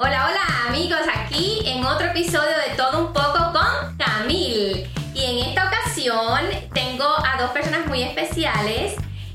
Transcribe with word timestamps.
Hola, 0.00 0.28
hola 0.28 0.68
amigos, 0.68 1.00
aquí 1.12 1.60
en 1.64 1.84
otro 1.84 2.06
episodio 2.06 2.56
de 2.68 2.76
Todo 2.76 3.08
un 3.08 3.12
poco 3.12 3.52
con 3.52 3.96
Camil. 3.96 4.88
Y 5.12 5.24
en 5.24 5.48
esta 5.48 5.66
ocasión 5.66 6.38
tengo 6.72 7.04
a 7.04 7.36
dos 7.36 7.50
personas 7.50 7.84
muy 7.88 8.04
especiales 8.04 8.94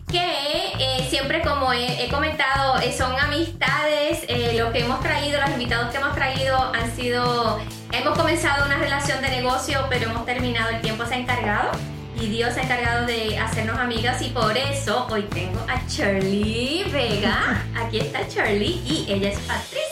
que 0.09 0.71
eh, 0.79 1.05
siempre 1.09 1.41
como 1.41 1.73
he, 1.73 2.07
comentado 2.09 2.79
eh, 2.79 2.95
son 2.97 3.11
amistades, 3.19 4.23
eh, 4.29 4.55
lo 4.57 4.71
que 4.71 4.85
hemos 4.85 5.01
traído, 5.01 5.41
los 5.41 5.49
invitados 5.49 5.91
que 5.91 5.97
hemos 5.97 6.15
traído 6.15 6.57
han 6.73 6.95
sido, 6.95 7.59
hemos 7.91 8.17
comenzado 8.17 8.65
una 8.65 8.77
relación 8.77 9.21
de 9.21 9.31
negocio 9.31 9.85
pero 9.89 10.11
hemos 10.11 10.25
terminado, 10.25 10.69
el 10.69 10.79
tiempo 10.79 11.05
se 11.05 11.15
ha 11.15 11.17
encargado 11.17 11.71
y 12.15 12.27
Dios 12.27 12.53
se 12.53 12.61
ha 12.61 12.63
encargado 12.63 13.05
de 13.05 13.37
hacernos 13.37 13.77
amigas 13.77 14.21
y 14.21 14.29
por 14.29 14.55
eso 14.55 15.07
hoy 15.11 15.23
tengo 15.23 15.59
a 15.67 15.85
Charlie 15.87 16.85
Vega, 16.89 17.65
aquí 17.75 17.99
está 17.99 18.25
Charlie 18.29 18.81
y 18.85 19.07
ella 19.09 19.27
es 19.27 19.39
Patricia. 19.39 19.82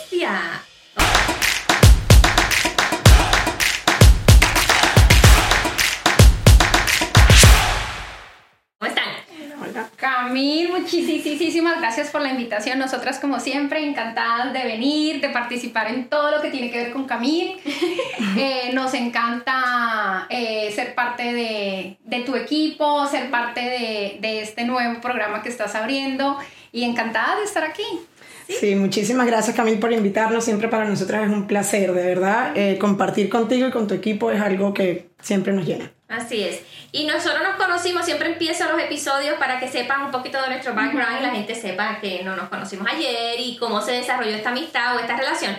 Camil, 9.98 10.72
muchísimas 10.72 11.80
gracias 11.80 12.10
por 12.10 12.22
la 12.22 12.30
invitación. 12.30 12.78
Nosotras, 12.78 13.20
como 13.20 13.40
siempre, 13.40 13.84
encantadas 13.84 14.54
de 14.54 14.64
venir, 14.64 15.22
de 15.22 15.30
participar 15.30 15.90
en 15.90 16.08
todo 16.08 16.32
lo 16.32 16.42
que 16.42 16.50
tiene 16.50 16.70
que 16.72 16.78
ver 16.78 16.92
con 16.92 17.06
Camil. 17.06 17.60
Eh, 18.38 18.72
nos 18.74 18.94
encanta 18.94 20.26
eh, 20.30 20.72
ser 20.74 20.96
parte 20.96 21.34
de, 21.34 22.24
tu 22.24 22.36
equipo, 22.36 23.06
ser 23.08 23.30
parte 23.30 23.60
de, 24.22 24.42
este 24.42 24.64
nuevo 24.64 25.02
programa 25.02 25.42
que 25.42 25.50
estás 25.50 25.76
abriendo 25.76 26.38
y 26.72 26.84
encantada 26.84 27.36
de 27.38 27.44
estar 27.44 27.64
aquí. 27.64 27.84
Sí, 28.60 28.76
muchísimas 28.76 29.28
gracias 29.28 29.56
Camil 29.56 29.80
por 29.80 29.92
invitarnos. 29.92 30.44
Siempre 30.44 30.68
para 30.68 30.86
nosotras 30.86 31.24
es 31.24 31.30
un 31.30 31.48
placer, 31.48 31.94
de 31.94 32.06
verdad. 32.06 32.52
Eh, 32.56 32.78
compartir 32.78 33.30
contigo 33.30 33.68
y 33.68 33.72
con 33.72 33.88
tu 33.88 33.94
equipo 33.94 34.32
es 34.32 34.42
algo 34.42 34.74
que 34.74 35.10
siempre 35.22 35.54
nos 35.54 35.66
llena. 35.66 35.92
Así 36.08 36.44
es. 36.44 36.62
Y 36.92 37.06
nosotros 37.06 37.42
nos 37.42 37.56
conocimos, 37.56 38.06
siempre 38.06 38.34
empiezo 38.34 38.66
los 38.70 38.82
episodios 38.82 39.38
para 39.38 39.60
que 39.60 39.70
sepan 39.70 40.06
un 40.06 40.12
poquito 40.12 40.42
de 40.42 40.50
nuestro 40.50 40.76
background 40.76 41.20
y 41.20 41.24
la 41.24 41.32
gente 41.32 41.56
sepa 41.56 42.00
que 42.02 42.22
no 42.24 42.36
nos 42.36 42.50
conocimos 42.50 42.86
ayer 42.92 43.40
y 43.40 43.56
cómo 43.58 43.82
se 43.82 43.94
desarrolló 43.94 44.36
esta 44.36 44.50
amistad 44.50 44.98
o 44.98 45.00
esta 45.00 45.16
relación. 45.16 45.56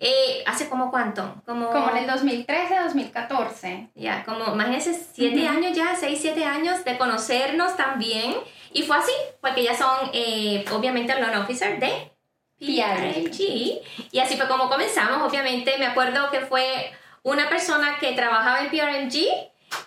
Eh, 0.00 0.44
¿Hace 0.46 0.68
como 0.68 0.92
cuánto? 0.92 1.42
Como, 1.44 1.70
como 1.70 1.90
en 1.90 1.96
el 1.98 2.06
2013, 2.06 2.78
2014. 2.84 3.88
Ya, 3.96 4.24
como, 4.24 4.54
imagínense, 4.54 4.94
siete 5.12 5.48
años 5.48 5.76
ya, 5.76 5.96
seis, 5.96 6.20
siete 6.22 6.44
años 6.44 6.84
de 6.84 6.96
conocernos 6.96 7.76
también. 7.76 8.36
Y 8.72 8.82
fue 8.82 8.96
así, 8.96 9.12
porque 9.40 9.64
ya 9.64 9.76
son, 9.76 10.10
eh, 10.12 10.64
obviamente, 10.70 11.12
el 11.12 11.20
loan 11.20 11.42
officer 11.42 11.80
de 11.80 12.07
PRG. 12.58 13.80
Y 14.12 14.18
así 14.20 14.36
fue 14.36 14.48
como 14.48 14.68
comenzamos, 14.68 15.28
obviamente. 15.28 15.76
Me 15.78 15.86
acuerdo 15.86 16.30
que 16.30 16.40
fue 16.40 16.92
una 17.22 17.48
persona 17.48 17.98
que 18.00 18.12
trabajaba 18.12 18.60
en 18.60 18.70
PRMG 18.70 19.16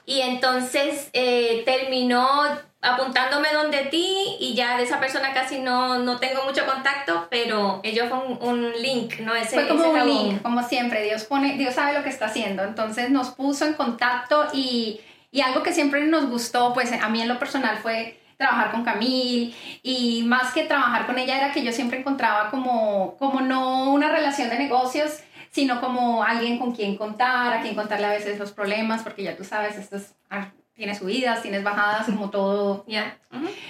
y 0.06 0.22
entonces 0.22 1.10
eh, 1.14 1.64
terminó 1.66 2.44
apuntándome 2.82 3.50
donde 3.54 3.86
ti 3.86 4.38
y 4.40 4.56
ya 4.56 4.78
de 4.78 4.84
esa 4.84 5.00
persona 5.00 5.34
casi 5.34 5.60
no, 5.60 6.00
no 6.00 6.20
tengo 6.20 6.44
mucho 6.46 6.66
contacto, 6.66 7.28
pero 7.30 7.80
ellos 7.84 8.10
fue 8.10 8.18
un, 8.18 8.72
link, 8.82 9.20
¿no? 9.20 9.36
Ese, 9.36 9.56
fue 9.56 9.68
como 9.68 9.92
un 9.92 10.06
link, 10.06 10.42
como 10.42 10.64
siempre, 10.64 11.04
Dios 11.04 11.26
pone, 11.26 11.58
Dios 11.58 11.76
sabe 11.76 11.94
lo 11.94 12.04
que 12.04 12.10
está 12.10 12.26
haciendo, 12.26 12.64
entonces 12.64 13.12
nos 13.12 13.30
puso 13.30 13.66
en 13.66 13.74
contacto 13.74 14.48
y, 14.52 15.00
y 15.32 15.42
algo 15.42 15.62
que 15.62 15.74
siempre 15.74 16.04
nos 16.06 16.28
gustó, 16.28 16.74
pues 16.74 16.92
a 16.92 17.08
mí 17.10 17.22
en 17.22 17.28
lo 17.28 17.38
personal 17.38 17.78
fue 17.78 18.20
trabajar 18.42 18.72
con 18.72 18.84
Camille 18.84 19.54
y 19.84 20.24
más 20.24 20.52
que 20.52 20.64
trabajar 20.64 21.06
con 21.06 21.20
ella 21.20 21.38
era 21.38 21.52
que 21.52 21.64
yo 21.64 21.72
siempre 21.72 22.00
encontraba 22.00 22.50
como, 22.50 23.16
como 23.20 23.40
no 23.42 23.92
una 23.92 24.10
relación 24.10 24.50
de 24.50 24.58
negocios, 24.58 25.20
sino 25.52 25.80
como 25.80 26.24
alguien 26.24 26.58
con 26.58 26.74
quien 26.74 26.98
contar, 26.98 27.54
a 27.54 27.62
quien 27.62 27.76
contarle 27.76 28.08
a 28.08 28.12
veces 28.12 28.40
los 28.40 28.52
problemas, 28.52 29.04
porque 29.04 29.22
ya 29.22 29.38
tú 29.38 29.44
sabes, 29.44 29.78
esto 29.78 29.98
es, 29.98 30.16
ah, 30.32 30.50
tiene 30.74 30.96
subidas, 30.96 31.44
tienes 31.44 31.64
bajadas, 31.64 32.08
como 32.08 32.32
todo. 32.32 32.84
Ya. 32.88 33.20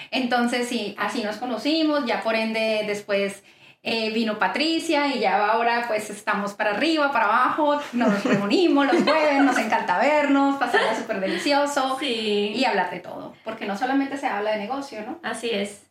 Entonces, 0.09 0.69
sí, 0.69 0.95
así 0.97 1.21
nos 1.21 1.35
conocimos, 1.35 2.05
ya 2.05 2.23
por 2.23 2.35
ende 2.35 2.85
después 2.87 3.43
eh, 3.83 4.11
vino 4.11 4.37
Patricia 4.37 5.07
y 5.07 5.19
ya 5.19 5.47
ahora 5.47 5.85
pues 5.87 6.09
estamos 6.11 6.53
para 6.53 6.71
arriba, 6.71 7.11
para 7.11 7.25
abajo, 7.25 7.81
nos 7.93 8.23
reunimos 8.23 8.85
los 8.85 9.03
jueves, 9.03 9.41
nos 9.43 9.57
encanta 9.57 9.97
vernos, 9.97 10.57
pasarla 10.57 10.95
súper 10.95 11.19
delicioso 11.19 11.97
y 12.01 12.63
hablar 12.63 12.91
de 12.91 12.99
todo, 12.99 13.33
porque 13.43 13.65
no 13.65 13.75
solamente 13.77 14.17
se 14.17 14.27
habla 14.27 14.51
de 14.51 14.59
negocio, 14.59 15.01
¿no? 15.01 15.19
Así 15.23 15.49
es. 15.49 15.87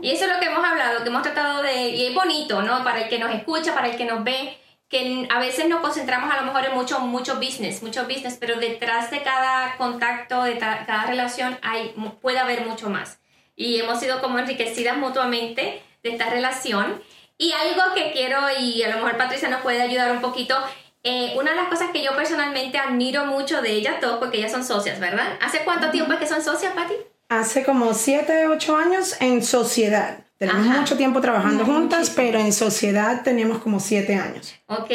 Y 0.00 0.10
eso 0.10 0.24
es 0.24 0.32
lo 0.32 0.40
que 0.40 0.46
hemos 0.46 0.64
hablado, 0.64 1.02
que 1.02 1.08
hemos 1.08 1.22
tratado 1.22 1.62
de, 1.62 1.90
y 1.90 2.06
es 2.06 2.14
bonito, 2.14 2.62
¿no? 2.62 2.82
Para 2.82 3.02
el 3.02 3.08
que 3.08 3.18
nos 3.18 3.34
escucha, 3.34 3.74
para 3.74 3.88
el 3.88 3.96
que 3.96 4.06
nos 4.06 4.24
ve, 4.24 4.58
que 4.88 5.26
a 5.30 5.38
veces 5.38 5.68
nos 5.68 5.80
concentramos 5.80 6.32
a 6.32 6.40
lo 6.40 6.46
mejor 6.46 6.64
en 6.66 6.74
mucho, 6.74 7.00
mucho 7.00 7.36
business, 7.36 7.82
mucho 7.82 8.04
business, 8.04 8.36
pero 8.38 8.58
detrás 8.58 9.10
de 9.10 9.22
cada 9.22 9.76
contacto, 9.76 10.44
de 10.44 10.58
cada 10.58 11.06
relación, 11.06 11.58
hay, 11.62 11.94
puede 12.20 12.38
haber 12.38 12.66
mucho 12.66 12.88
más. 12.88 13.18
Y 13.56 13.80
hemos 13.80 14.00
sido 14.00 14.20
como 14.20 14.38
enriquecidas 14.38 14.96
mutuamente 14.96 15.82
de 16.02 16.10
esta 16.10 16.30
relación. 16.30 17.02
Y 17.38 17.52
algo 17.52 17.94
que 17.94 18.12
quiero, 18.12 18.38
y 18.60 18.82
a 18.82 18.88
lo 18.88 18.96
mejor 18.96 19.16
Patricia 19.16 19.48
nos 19.48 19.62
puede 19.62 19.82
ayudar 19.82 20.12
un 20.12 20.20
poquito, 20.20 20.56
eh, 21.02 21.34
una 21.36 21.50
de 21.50 21.56
las 21.56 21.68
cosas 21.68 21.90
que 21.92 22.02
yo 22.02 22.14
personalmente 22.14 22.78
admiro 22.78 23.26
mucho 23.26 23.60
de 23.60 23.72
ellas, 23.72 24.00
todos 24.00 24.18
porque 24.18 24.38
ellas 24.38 24.52
son 24.52 24.64
socias, 24.64 25.00
¿verdad? 25.00 25.36
¿Hace 25.40 25.60
cuánto 25.64 25.90
tiempo 25.90 26.12
es 26.12 26.20
que 26.20 26.26
son 26.26 26.42
socias, 26.42 26.72
Pati? 26.74 26.94
Hace 27.28 27.64
como 27.64 27.92
7, 27.92 28.46
8 28.48 28.76
años 28.76 29.16
en 29.20 29.44
sociedad. 29.44 30.24
Tenemos 30.38 30.66
mucho 30.66 30.96
tiempo 30.96 31.20
trabajando 31.20 31.64
juntas, 31.64 32.10
pero 32.10 32.38
en 32.38 32.52
sociedad 32.52 33.22
tenemos 33.22 33.58
como 33.58 33.78
siete 33.78 34.16
años. 34.16 34.54
Ok. 34.66 34.90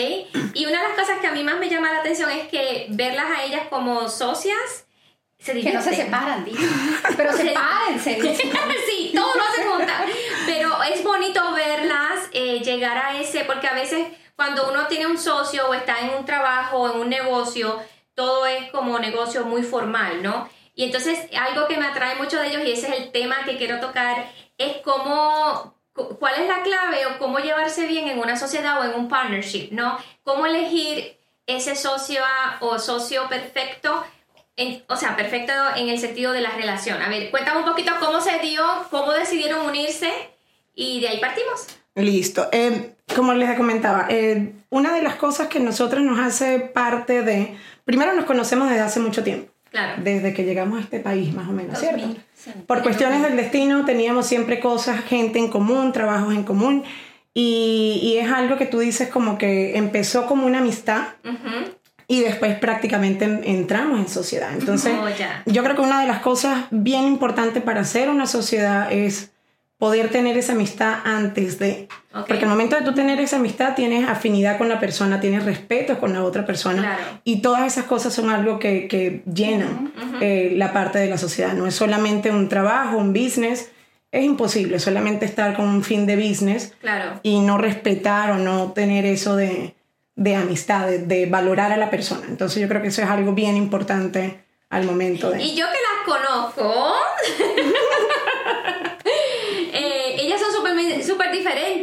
Y 0.54 0.66
una 0.66 0.82
de 0.82 0.88
las 0.90 0.98
cosas 0.98 1.20
que 1.22 1.28
a 1.28 1.32
mí 1.32 1.44
más 1.44 1.60
me 1.60 1.70
llama 1.70 1.92
la 1.94 2.00
atención 2.00 2.30
es 2.30 2.50
que 2.50 2.88
verlas 2.90 3.26
a 3.36 3.44
ellas 3.46 3.62
como 3.70 4.10
socias 4.10 4.86
se 5.40 5.54
Que 5.54 5.72
no 5.72 5.82
se 5.82 5.96
separan, 5.96 6.44
digo. 6.44 6.58
Pero 7.16 7.32
sepárense. 7.38 8.20
sí, 8.90 9.12
todo 9.16 9.34
lo 9.36 9.42
hacen 9.42 9.70
juntas. 9.70 10.02
Pero 10.46 10.84
es 10.84 11.02
bonito 11.02 11.39
llegar 12.64 12.98
a 12.98 13.20
ese, 13.20 13.46
porque 13.46 13.68
a 13.68 13.74
veces 13.74 14.08
cuando 14.36 14.70
uno 14.70 14.88
tiene 14.88 15.08
un 15.08 15.18
socio 15.18 15.68
o 15.68 15.74
está 15.74 16.00
en 16.00 16.12
un 16.12 16.26
trabajo 16.26 16.78
o 16.78 16.92
en 16.94 17.00
un 17.02 17.10
negocio, 17.10 17.80
todo 18.14 18.46
es 18.46 18.72
como 18.72 19.00
negocio 19.00 19.46
muy 19.46 19.64
formal, 19.64 20.24
¿no? 20.24 20.50
Y 20.76 20.86
entonces 20.86 21.28
algo 21.38 21.68
que 21.68 21.78
me 21.78 21.86
atrae 21.86 22.16
mucho 22.16 22.40
de 22.40 22.48
ellos 22.48 22.62
y 22.66 22.72
ese 22.72 22.88
es 22.88 23.00
el 23.00 23.12
tema 23.12 23.44
que 23.44 23.58
quiero 23.58 23.82
tocar 23.82 24.32
es 24.58 24.78
cómo, 24.78 25.76
cuál 25.94 26.36
es 26.36 26.48
la 26.48 26.62
clave 26.64 27.06
o 27.06 27.18
cómo 27.18 27.40
llevarse 27.40 27.86
bien 27.88 28.08
en 28.08 28.20
una 28.20 28.38
sociedad 28.38 28.80
o 28.80 28.84
en 28.86 28.94
un 28.94 29.10
partnership, 29.10 29.70
¿no? 29.72 29.98
Cómo 30.24 30.46
elegir 30.46 31.18
ese 31.48 31.76
socio 31.76 32.22
o 32.60 32.78
socio 32.80 33.28
perfecto, 33.28 34.06
o 34.88 34.96
sea, 34.96 35.16
perfecto 35.16 35.52
en 35.76 35.90
el 35.90 36.00
sentido 36.00 36.32
de 36.32 36.42
la 36.42 36.52
relación. 36.52 37.02
A 37.02 37.10
ver, 37.10 37.32
cuéntame 37.32 37.60
un 37.60 37.66
poquito 37.66 37.92
cómo 38.00 38.22
se 38.22 38.40
dio, 38.40 38.64
cómo 38.92 39.12
decidieron 39.12 39.66
unirse 39.66 40.12
y 40.76 41.02
de 41.02 41.10
ahí 41.10 41.20
partimos. 41.20 41.79
Listo. 42.00 42.48
Eh, 42.52 42.96
como 43.16 43.34
les 43.34 43.58
comentaba, 43.58 44.08
eh, 44.10 44.54
una 44.70 44.94
de 44.94 45.02
las 45.02 45.16
cosas 45.16 45.48
que 45.48 45.60
nosotros 45.60 46.02
nos 46.04 46.20
hace 46.20 46.60
parte 46.60 47.24
de, 47.24 47.56
primero 47.86 48.14
nos 48.14 48.26
conocemos 48.26 48.70
desde 48.70 48.82
hace 48.82 49.00
mucho 49.00 49.24
tiempo. 49.24 49.52
Claro. 49.72 50.02
Desde 50.04 50.34
que 50.34 50.46
llegamos 50.46 50.80
a 50.80 50.82
este 50.82 51.00
país, 51.00 51.34
más 51.34 51.48
o 51.48 51.52
menos, 51.52 51.80
¿cierto? 51.80 52.16
Por 52.66 52.82
cuestiones 52.82 53.22
del 53.22 53.36
destino 53.36 53.86
teníamos 53.86 54.26
siempre 54.26 54.60
cosas, 54.60 55.04
gente 55.04 55.38
en 55.38 55.50
común, 55.50 55.92
trabajos 55.92 56.34
en 56.34 56.44
común. 56.44 56.84
Y, 57.36 58.00
y 58.02 58.18
es 58.18 58.32
algo 58.32 58.58
que 58.58 58.66
tú 58.66 58.80
dices 58.80 59.10
como 59.10 59.38
que 59.38 59.78
empezó 59.78 60.26
como 60.26 60.48
una 60.48 60.60
amistad. 60.60 61.04
Y 62.08 62.22
después 62.22 62.58
prácticamente 62.58 63.26
entramos 63.44 64.00
en 64.00 64.08
sociedad. 64.08 64.50
Entonces, 64.54 64.96
oh, 65.00 65.08
yo 65.46 65.64
creo 65.64 65.76
que 65.76 65.82
una 65.82 66.02
de 66.02 66.08
las 66.08 66.22
cosas 66.22 66.66
bien 66.72 67.04
importantes 67.04 67.62
para 67.62 67.82
hacer 67.82 68.10
una 68.10 68.26
sociedad 68.26 68.92
es 68.92 69.32
poder 69.80 70.10
tener 70.10 70.38
esa 70.38 70.52
amistad 70.52 71.00
antes 71.06 71.58
de... 71.58 71.88
Porque 72.28 72.44
al 72.44 72.50
momento 72.50 72.76
de 72.76 72.82
tú 72.82 72.94
tener 72.94 73.20
esa 73.22 73.38
amistad 73.38 73.76
tienes 73.76 74.08
afinidad 74.08 74.58
con 74.58 74.68
la 74.68 74.80
persona, 74.80 75.22
tienes 75.22 75.46
respeto 75.46 76.00
con 76.00 76.12
la 76.12 76.24
otra 76.24 76.46
persona 76.46 77.22
y 77.24 77.42
todas 77.42 77.66
esas 77.66 77.86
cosas 77.86 78.14
son 78.14 78.30
algo 78.30 78.60
que, 78.60 78.88
que 78.88 79.24
llenan 79.32 79.94
eh, 80.20 80.54
la 80.56 80.74
parte 80.74 81.00
de 81.00 81.08
la 81.08 81.18
sociedad. 81.18 81.54
No 81.54 81.66
es 81.66 81.76
solamente 81.76 82.30
un 82.30 82.50
trabajo, 82.50 82.98
un 82.98 83.14
business. 83.14 83.72
Es 84.12 84.26
imposible 84.26 84.80
solamente 84.80 85.26
estar 85.26 85.56
con 85.56 85.70
un 85.70 85.84
fin 85.84 86.06
de 86.06 86.18
business 86.18 86.74
y 87.24 87.40
no 87.40 87.58
respetar 87.58 88.32
o 88.32 88.36
no 88.38 88.74
tener 88.74 89.06
eso 89.06 89.38
de, 89.38 89.76
de 90.16 90.36
amistad, 90.36 90.88
de, 90.88 90.98
de, 90.98 91.26
valorar 91.28 91.72
a 91.72 91.78
la 91.78 91.90
persona. 91.90 92.26
Entonces 92.28 92.62
yo 92.62 92.68
creo 92.68 92.82
que 92.82 92.90
eso 92.90 93.02
es 93.02 93.10
algo 93.10 93.34
bien 93.34 93.56
importante 93.56 94.44
al 94.70 94.84
momento 94.84 95.30
de... 95.30 95.42
Y 95.42 95.56
yo 95.56 95.68
que 95.68 96.18
las 96.18 96.18
conozco... 96.18 96.96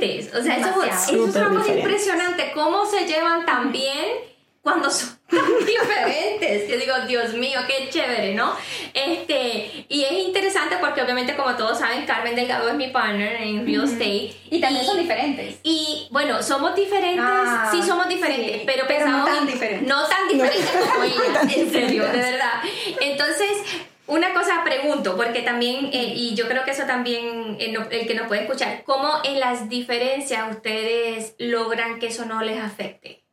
diferentes. 0.06 0.34
O 0.34 0.42
sea, 0.42 0.56
eso, 0.56 0.82
es 0.82 1.36
una 1.36 1.48
cosa 1.50 1.74
impresionante. 1.74 2.52
Cómo 2.54 2.86
se 2.86 3.06
llevan 3.06 3.44
tan 3.44 3.72
bien 3.72 4.36
cuando 4.66 4.90
son 4.90 5.16
diferentes. 5.30 6.68
Yo 6.68 6.76
digo, 6.76 6.94
Dios 7.06 7.34
mío, 7.34 7.60
qué 7.68 7.88
chévere, 7.88 8.34
¿no? 8.34 8.52
Este, 8.92 9.86
y 9.88 10.02
es 10.02 10.12
interesante 10.12 10.76
porque 10.80 11.02
obviamente 11.02 11.36
como 11.36 11.54
todos 11.54 11.78
saben, 11.78 12.04
Carmen 12.04 12.34
Delgado 12.34 12.68
es 12.68 12.74
mi 12.74 12.88
partner 12.88 13.42
en 13.42 13.64
real 13.64 13.84
estate. 13.84 14.34
Y 14.50 14.60
también 14.60 14.84
son 14.84 14.98
diferentes. 14.98 15.60
Y 15.62 16.08
bueno, 16.10 16.42
somos 16.42 16.74
diferentes, 16.74 17.24
ah, 17.24 17.68
sí 17.70 17.80
somos 17.80 18.08
diferentes, 18.08 18.62
pero 18.66 18.88
pensamos... 18.88 19.28
no 19.30 19.36
tan 19.36 19.46
diferentes. 19.46 19.88
No 19.88 20.04
tan 20.08 20.28
diferentes 20.28 20.70
como 20.70 21.04
ella, 21.04 21.40
en 21.42 21.70
serio, 21.70 22.02
de 22.02 22.18
verdad. 22.18 22.60
Entonces, 23.00 23.48
una 24.08 24.32
cosa 24.32 24.62
pregunto, 24.64 25.16
porque 25.16 25.42
también, 25.42 25.86
eh, 25.92 26.12
y 26.14 26.34
yo 26.34 26.46
creo 26.46 26.64
que 26.64 26.70
eso 26.70 26.84
también, 26.84 27.56
eh, 27.58 27.74
el 27.90 28.06
que 28.06 28.14
nos 28.14 28.28
puede 28.28 28.42
escuchar, 28.42 28.82
¿cómo 28.84 29.08
en 29.24 29.40
las 29.40 29.68
diferencias 29.68 30.48
ustedes 30.50 31.34
logran 31.38 31.98
que 31.98 32.08
eso 32.08 32.24
no 32.24 32.42
les 32.42 32.62
afecte? 32.62 33.24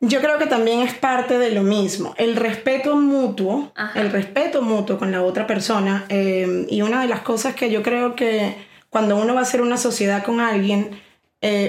Yo 0.00 0.20
creo 0.20 0.38
que 0.38 0.46
también 0.46 0.80
es 0.80 0.94
parte 0.94 1.38
de 1.38 1.50
lo 1.50 1.62
mismo, 1.62 2.14
el 2.16 2.36
respeto 2.36 2.96
mutuo, 2.96 3.72
el 3.94 4.10
respeto 4.10 4.62
mutuo 4.62 4.98
con 4.98 5.12
la 5.12 5.22
otra 5.22 5.46
persona. 5.46 6.06
Eh, 6.08 6.66
y 6.70 6.80
una 6.80 7.02
de 7.02 7.08
las 7.08 7.20
cosas 7.20 7.54
que 7.54 7.70
yo 7.70 7.82
creo 7.82 8.16
que 8.16 8.56
cuando 8.88 9.16
uno 9.16 9.34
va 9.34 9.40
a 9.40 9.42
hacer 9.42 9.60
una 9.60 9.76
sociedad 9.76 10.22
con 10.22 10.40
alguien, 10.40 10.98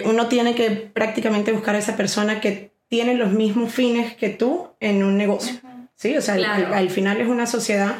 uno 0.05 0.27
tiene 0.27 0.55
que 0.55 0.71
prácticamente 0.71 1.51
buscar 1.51 1.75
a 1.75 1.79
esa 1.79 1.97
persona 1.97 2.39
que 2.39 2.71
tiene 2.87 3.15
los 3.15 3.31
mismos 3.31 3.73
fines 3.73 4.15
que 4.15 4.29
tú 4.29 4.69
en 4.79 5.03
un 5.03 5.17
negocio. 5.17 5.59
¿Sí? 6.01 6.17
O 6.17 6.21
sea, 6.21 6.33
al, 6.33 6.89
final 6.89 7.21
es 7.21 7.27
una 7.27 7.45
sociedad, 7.45 7.93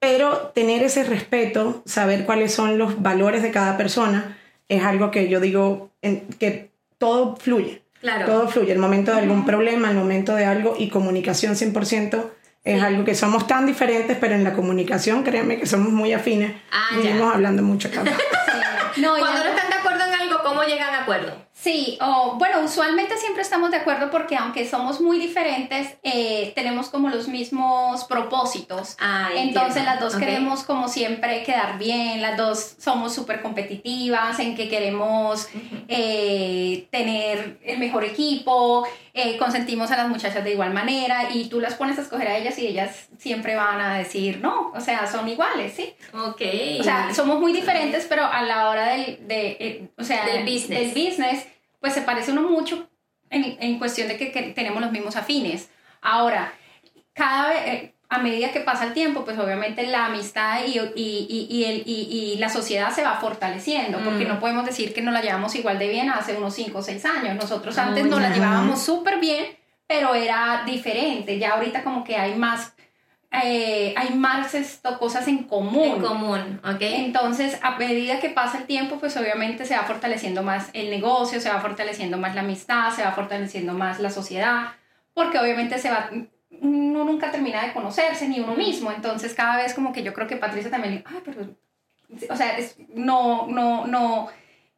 pero 0.00 0.50
tener 0.54 0.82
ese 0.82 1.04
respeto, 1.04 1.82
saber 1.84 2.24
cuáles 2.24 2.54
son 2.54 2.78
los 2.78 3.02
valores 3.02 3.42
de 3.42 3.50
cada 3.50 3.76
persona, 3.76 4.38
es 4.68 4.82
algo 4.82 5.10
que 5.10 5.28
yo 5.28 5.40
digo 5.40 5.90
que 6.38 6.70
todo 6.96 7.36
fluye. 7.36 7.82
Todo 8.24 8.48
fluye. 8.48 8.72
El 8.72 8.78
momento 8.78 9.12
de 9.12 9.18
algún 9.18 9.44
problema, 9.44 9.90
el 9.90 9.96
momento 9.96 10.34
de 10.34 10.46
algo 10.46 10.74
y 10.78 10.88
comunicación 10.88 11.54
100% 11.54 12.30
es 12.64 12.82
algo 12.82 13.04
que 13.04 13.14
somos 13.14 13.46
tan 13.46 13.66
diferentes, 13.66 14.16
pero 14.18 14.34
en 14.34 14.42
la 14.42 14.54
comunicación, 14.54 15.22
créanme 15.22 15.58
que 15.58 15.66
somos 15.66 15.92
muy 15.92 16.14
afines. 16.14 16.52
Ah, 16.72 16.96
Vivimos 16.96 17.34
hablando 17.34 17.62
mucho 17.62 17.88
acá. 17.88 18.04
no, 18.96 19.18
Cuando 19.18 19.44
no 19.44 19.50
están 19.50 19.68
de 19.68 19.76
acuerdo 19.76 20.04
en 20.04 20.14
algo, 20.14 20.42
¿cómo 20.42 20.62
llegan 20.62 20.94
a 20.94 21.02
acuerdo? 21.02 21.44
Sí, 21.64 21.96
o 22.02 22.34
bueno, 22.36 22.60
usualmente 22.60 23.16
siempre 23.16 23.40
estamos 23.40 23.70
de 23.70 23.78
acuerdo 23.78 24.10
porque 24.10 24.36
aunque 24.36 24.68
somos 24.68 25.00
muy 25.00 25.18
diferentes, 25.18 25.96
eh, 26.02 26.52
tenemos 26.54 26.90
como 26.90 27.08
los 27.08 27.26
mismos 27.26 28.04
propósitos. 28.04 28.98
Ah, 29.00 29.30
Entonces 29.34 29.82
las 29.82 29.98
dos 29.98 30.14
queremos 30.14 30.62
como 30.62 30.88
siempre 30.88 31.42
quedar 31.42 31.78
bien, 31.78 32.20
las 32.20 32.36
dos 32.36 32.74
somos 32.78 33.14
súper 33.14 33.40
competitivas 33.40 34.38
en 34.40 34.54
que 34.54 34.68
queremos 34.68 35.48
eh, 35.88 36.86
tener 36.90 37.58
el 37.64 37.78
mejor 37.78 38.04
equipo, 38.04 38.86
eh, 39.14 39.38
consentimos 39.38 39.90
a 39.90 39.96
las 39.96 40.10
muchachas 40.10 40.44
de 40.44 40.52
igual 40.52 40.74
manera 40.74 41.30
y 41.32 41.46
tú 41.46 41.60
las 41.60 41.76
pones 41.76 41.96
a 41.98 42.02
escoger 42.02 42.28
a 42.28 42.36
ellas 42.36 42.58
y 42.58 42.66
ellas 42.66 43.08
siempre 43.16 43.56
van 43.56 43.80
a 43.80 43.96
decir 43.96 44.38
no, 44.42 44.70
o 44.74 44.80
sea, 44.80 45.06
son 45.06 45.26
iguales, 45.28 45.72
¿sí? 45.74 45.94
Ok. 46.12 46.42
O 46.80 46.84
sea, 46.84 47.14
somos 47.14 47.40
muy 47.40 47.54
diferentes, 47.54 48.04
pero 48.06 48.26
a 48.26 48.42
la 48.42 48.68
hora 48.68 48.88
del, 48.88 49.26
de, 49.26 49.88
o 49.96 50.04
sea, 50.04 50.26
del 50.26 50.42
business. 50.44 50.68
Del 50.68 51.06
business 51.06 51.53
pues 51.84 51.92
se 51.92 52.00
parece 52.00 52.32
uno 52.32 52.48
mucho 52.48 52.88
en, 53.28 53.58
en 53.60 53.78
cuestión 53.78 54.08
de 54.08 54.16
que, 54.16 54.52
tenemos 54.54 54.80
los 54.80 54.90
mismos 54.90 55.16
afines. 55.16 55.68
Ahora, 56.00 56.54
cada 57.12 57.50
vez, 57.50 57.58
eh, 57.66 57.94
a 58.08 58.20
medida 58.20 58.52
que 58.52 58.60
pasa 58.60 58.86
el 58.86 58.94
tiempo, 58.94 59.26
pues 59.26 59.38
obviamente 59.38 59.86
la 59.86 60.06
amistad 60.06 60.60
y, 60.66 60.78
y, 60.78 61.46
y, 61.50 61.64
el, 61.64 61.82
y, 61.84 62.36
la 62.38 62.48
sociedad 62.48 62.90
se 62.90 63.02
va 63.02 63.16
fortaleciendo, 63.16 63.98
porque 63.98 64.24
mm. 64.24 64.28
no 64.28 64.40
podemos 64.40 64.64
decir 64.64 64.94
que 64.94 65.02
nos 65.02 65.12
la 65.12 65.20
llevamos 65.20 65.54
igual 65.56 65.78
de 65.78 65.88
bien 65.88 66.08
hace 66.08 66.34
unos 66.34 66.54
5 66.54 66.78
o 66.78 66.82
6 66.82 67.04
años. 67.04 67.36
Nosotros 67.36 67.76
antes 67.76 68.06
nos 68.06 68.22
la 68.22 68.32
llevábamos 68.32 68.80
súper 68.80 69.20
bien, 69.20 69.44
pero 69.86 70.14
era 70.14 70.62
diferente. 70.64 71.38
Ya 71.38 71.50
ahorita 71.50 71.84
como 71.84 72.02
que 72.02 72.16
hay 72.16 72.34
más 72.34 72.72
eh, 73.42 73.94
hay 73.96 74.14
más 74.14 74.54
esto, 74.54 74.98
cosas 74.98 75.26
en 75.28 75.44
común. 75.44 75.96
En 75.96 76.02
común, 76.02 76.60
ok. 76.64 76.80
Entonces, 76.80 77.58
a 77.62 77.76
medida 77.76 78.20
que 78.20 78.30
pasa 78.30 78.58
el 78.58 78.64
tiempo, 78.64 78.98
pues 78.98 79.16
obviamente 79.16 79.64
se 79.64 79.76
va 79.76 79.82
fortaleciendo 79.82 80.42
más 80.42 80.70
el 80.72 80.90
negocio, 80.90 81.40
se 81.40 81.50
va 81.50 81.60
fortaleciendo 81.60 82.16
más 82.16 82.34
la 82.34 82.42
amistad, 82.42 82.92
se 82.92 83.02
va 83.02 83.12
fortaleciendo 83.12 83.72
más 83.72 83.98
la 84.00 84.10
sociedad, 84.10 84.68
porque 85.14 85.38
obviamente 85.38 85.78
se 85.78 85.90
va, 85.90 86.10
uno 86.60 87.04
nunca 87.04 87.30
termina 87.30 87.64
de 87.64 87.72
conocerse, 87.72 88.28
ni 88.28 88.40
uno 88.40 88.54
mismo. 88.54 88.92
Entonces, 88.92 89.34
cada 89.34 89.56
vez 89.56 89.74
como 89.74 89.92
que 89.92 90.02
yo 90.02 90.12
creo 90.12 90.28
que 90.28 90.36
Patricia 90.36 90.70
también, 90.70 91.02
ay, 91.06 91.20
pero, 91.24 91.56
o 92.30 92.36
sea, 92.36 92.56
no, 92.94 93.46
no, 93.48 93.86
no 93.86 94.28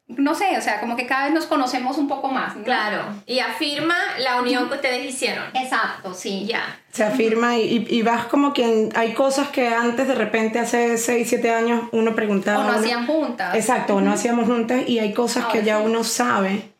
no 0.07 0.35
sé, 0.35 0.57
o 0.57 0.61
sea, 0.61 0.79
como 0.79 0.95
que 0.95 1.05
cada 1.05 1.25
vez 1.25 1.33
nos 1.33 1.45
conocemos 1.47 1.97
un 1.97 2.07
poco 2.07 2.29
más. 2.29 2.55
Claro, 2.63 3.03
y 3.25 3.39
afirma 3.39 3.95
la 4.19 4.41
unión 4.41 4.69
que 4.69 4.75
ustedes 4.75 5.05
hicieron. 5.05 5.43
Exacto, 5.53 6.13
sí. 6.13 6.45
Ya. 6.45 6.79
Se 6.91 7.03
afirma 7.03 7.57
y, 7.57 7.85
y, 7.89 8.01
vas 8.03 8.25
como 8.25 8.53
que 8.53 8.89
hay 8.95 9.13
cosas 9.13 9.49
que 9.49 9.67
antes 9.67 10.07
de 10.07 10.15
repente, 10.15 10.59
hace 10.59 10.97
6, 10.97 11.27
7 11.27 11.51
años, 11.51 11.83
uno 11.91 12.15
preguntaba. 12.15 12.65
O 12.65 12.71
no 12.71 12.79
hacían 12.79 13.05
juntas. 13.05 13.53
Exacto, 13.53 13.97
o 13.97 14.01
no 14.01 14.13
hacíamos 14.13 14.47
juntas 14.47 14.87
y 14.87 14.99
hay 14.99 15.13
cosas 15.13 15.45
que 15.45 15.63
ya 15.63 15.79
uno 15.79 16.03
sabe. 16.05 16.71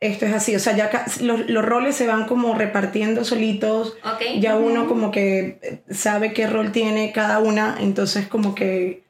Esto 0.00 0.26
es 0.26 0.34
así, 0.34 0.54
o 0.54 0.58
sea, 0.58 0.76
ya 0.76 1.06
los, 1.20 1.48
los 1.48 1.64
roles 1.64 1.94
se 1.94 2.06
van 2.06 2.26
como 2.26 2.54
repartiendo 2.54 3.24
solitos. 3.24 3.96
Okay. 4.16 4.40
Ya 4.40 4.56
uno 4.56 4.86
como 4.86 5.10
que 5.10 5.82
sabe 5.88 6.34
qué 6.34 6.46
rol 6.48 6.72
tiene 6.72 7.12
cada 7.12 7.38
una, 7.38 7.76
entonces 7.80 8.26
como 8.26 8.54
que 8.54 9.03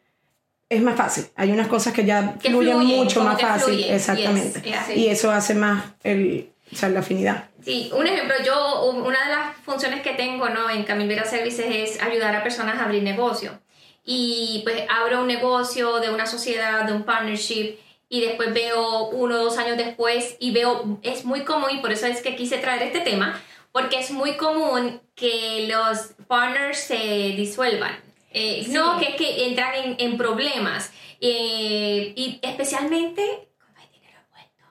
es 0.68 0.82
más 0.82 0.96
fácil. 0.96 1.26
Hay 1.36 1.50
unas 1.52 1.68
cosas 1.68 1.92
que 1.92 2.04
ya 2.04 2.36
fluyen, 2.40 2.78
mucho 2.78 3.22
más 3.22 3.40
fácil. 3.40 3.84
Exactamente. 3.84 4.62
y 4.94 5.06
eso 5.06 5.30
hace 5.30 5.54
más 5.54 5.84
el, 6.02 6.50
o 6.72 6.76
sea, 6.76 6.88
la 6.88 7.00
afinidad. 7.00 7.48
Sí, 7.64 7.90
un 7.94 8.06
ejemplo, 8.06 8.34
yo, 8.44 8.84
una 8.90 9.24
de 9.24 9.30
las 9.30 9.56
funciones 9.64 10.02
que 10.02 10.12
tengo 10.12 10.48
¿no? 10.48 10.68
en 10.68 10.84
Camilvera 10.84 11.24
Services 11.24 11.66
es 11.68 12.02
ayudar 12.02 12.34
a 12.36 12.42
personas 12.42 12.78
a 12.78 12.84
abrir 12.84 13.02
negocio. 13.02 13.58
Y 14.04 14.60
pues 14.64 14.84
abro 14.90 15.22
un 15.22 15.28
negocio 15.28 15.98
de 16.00 16.10
una 16.10 16.26
sociedad, 16.26 16.84
de 16.84 16.92
un 16.92 17.04
partnership, 17.04 17.76
y 18.08 18.20
después 18.20 18.52
veo 18.52 19.08
uno 19.08 19.36
o 19.36 19.44
dos 19.44 19.56
años 19.56 19.78
después 19.78 20.36
y 20.38 20.52
veo, 20.52 20.98
es 21.02 21.24
muy 21.24 21.44
común, 21.44 21.70
y 21.72 21.78
por 21.78 21.90
eso 21.90 22.06
es 22.06 22.20
que 22.20 22.36
quise 22.36 22.58
traer 22.58 22.82
este 22.82 23.00
tema, 23.00 23.40
porque 23.72 23.98
es 23.98 24.10
muy 24.10 24.36
común 24.36 25.00
que 25.14 25.66
los 25.68 26.14
partners 26.28 26.78
se 26.78 26.96
disuelvan. 27.36 27.96
Eh, 28.34 28.66
no, 28.68 28.98
que 28.98 29.10
es 29.10 29.14
que 29.14 29.46
entran 29.46 29.74
en, 29.74 29.96
en 29.98 30.16
problemas. 30.18 30.92
Eh, 31.20 32.12
y 32.16 32.38
especialmente 32.42 33.48
cuando 33.56 33.80
hay 33.80 33.88
dinero 33.92 34.18
envuelto. 34.20 34.64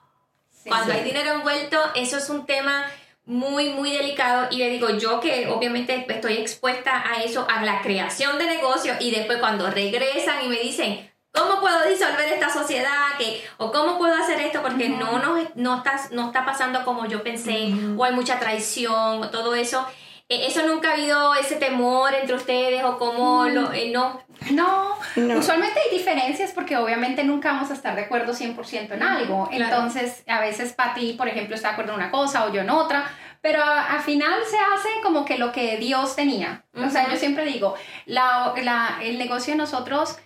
cuando 0.68 0.92
hay 0.92 1.02
dinero 1.02 1.32
envuelto, 1.32 1.78
eso 1.96 2.18
es 2.18 2.28
un 2.28 2.46
tema 2.46 2.86
muy, 3.24 3.70
muy 3.70 3.90
delicado. 3.90 4.48
Y 4.50 4.58
le 4.58 4.70
digo, 4.70 4.90
yo 4.90 5.18
que 5.18 5.48
obviamente 5.48 6.06
estoy 6.08 6.34
expuesta 6.34 7.02
a 7.10 7.22
eso, 7.22 7.46
a 7.50 7.64
la 7.64 7.80
creación 7.82 8.38
de 8.38 8.46
negocios, 8.46 8.98
y 9.00 9.10
después 9.10 9.38
cuando 9.38 9.70
regresan 9.70 10.44
y 10.44 10.48
me 10.48 10.58
dicen, 10.58 11.10
¿Cómo 11.34 11.60
puedo 11.60 11.84
disolver 11.88 12.32
esta 12.32 12.48
sociedad? 12.48 13.18
que 13.18 13.42
¿O 13.56 13.72
cómo 13.72 13.98
puedo 13.98 14.14
hacer 14.14 14.38
esto? 14.38 14.62
Porque 14.62 14.88
no, 14.88 15.18
no, 15.18 15.36
no, 15.56 15.76
está, 15.78 16.08
no 16.12 16.26
está 16.28 16.44
pasando 16.44 16.84
como 16.84 17.06
yo 17.06 17.24
pensé, 17.24 17.74
o 17.96 18.04
hay 18.04 18.12
mucha 18.12 18.38
traición, 18.38 19.20
o 19.20 19.30
todo 19.30 19.56
eso. 19.56 19.84
Eh, 20.28 20.46
¿Eso 20.46 20.66
nunca 20.66 20.90
ha 20.90 20.92
habido 20.94 21.34
ese 21.34 21.56
temor 21.56 22.14
entre 22.14 22.34
ustedes 22.34 22.82
o 22.82 22.96
cómo 22.96 23.46
lo, 23.46 23.72
eh, 23.74 23.90
no? 23.92 24.22
no? 24.52 24.96
usualmente 25.36 25.78
hay 25.80 25.98
diferencias 25.98 26.52
porque 26.52 26.78
obviamente 26.78 27.24
nunca 27.24 27.52
vamos 27.52 27.70
a 27.70 27.74
estar 27.74 27.94
de 27.94 28.02
acuerdo 28.02 28.32
100% 28.32 28.92
en 28.92 29.02
algo. 29.02 29.48
Entonces, 29.52 30.24
a 30.26 30.40
veces 30.40 30.72
para 30.72 30.94
ti, 30.94 31.12
por 31.12 31.28
ejemplo, 31.28 31.54
está 31.54 31.68
de 31.68 31.72
acuerdo 31.72 31.92
en 31.92 31.98
una 31.98 32.10
cosa 32.10 32.46
o 32.46 32.52
yo 32.52 32.62
en 32.62 32.70
otra, 32.70 33.04
pero 33.42 33.62
al 33.62 34.00
final 34.00 34.40
se 34.50 34.56
hace 34.56 34.88
como 35.02 35.26
que 35.26 35.36
lo 35.36 35.52
que 35.52 35.76
Dios 35.76 36.16
tenía. 36.16 36.64
O 36.74 36.88
sea, 36.88 37.10
yo 37.10 37.16
siempre 37.18 37.44
digo, 37.44 37.74
la, 38.06 38.54
la, 38.62 39.00
el 39.02 39.18
negocio 39.18 39.52
de 39.52 39.58
nosotros 39.58 40.16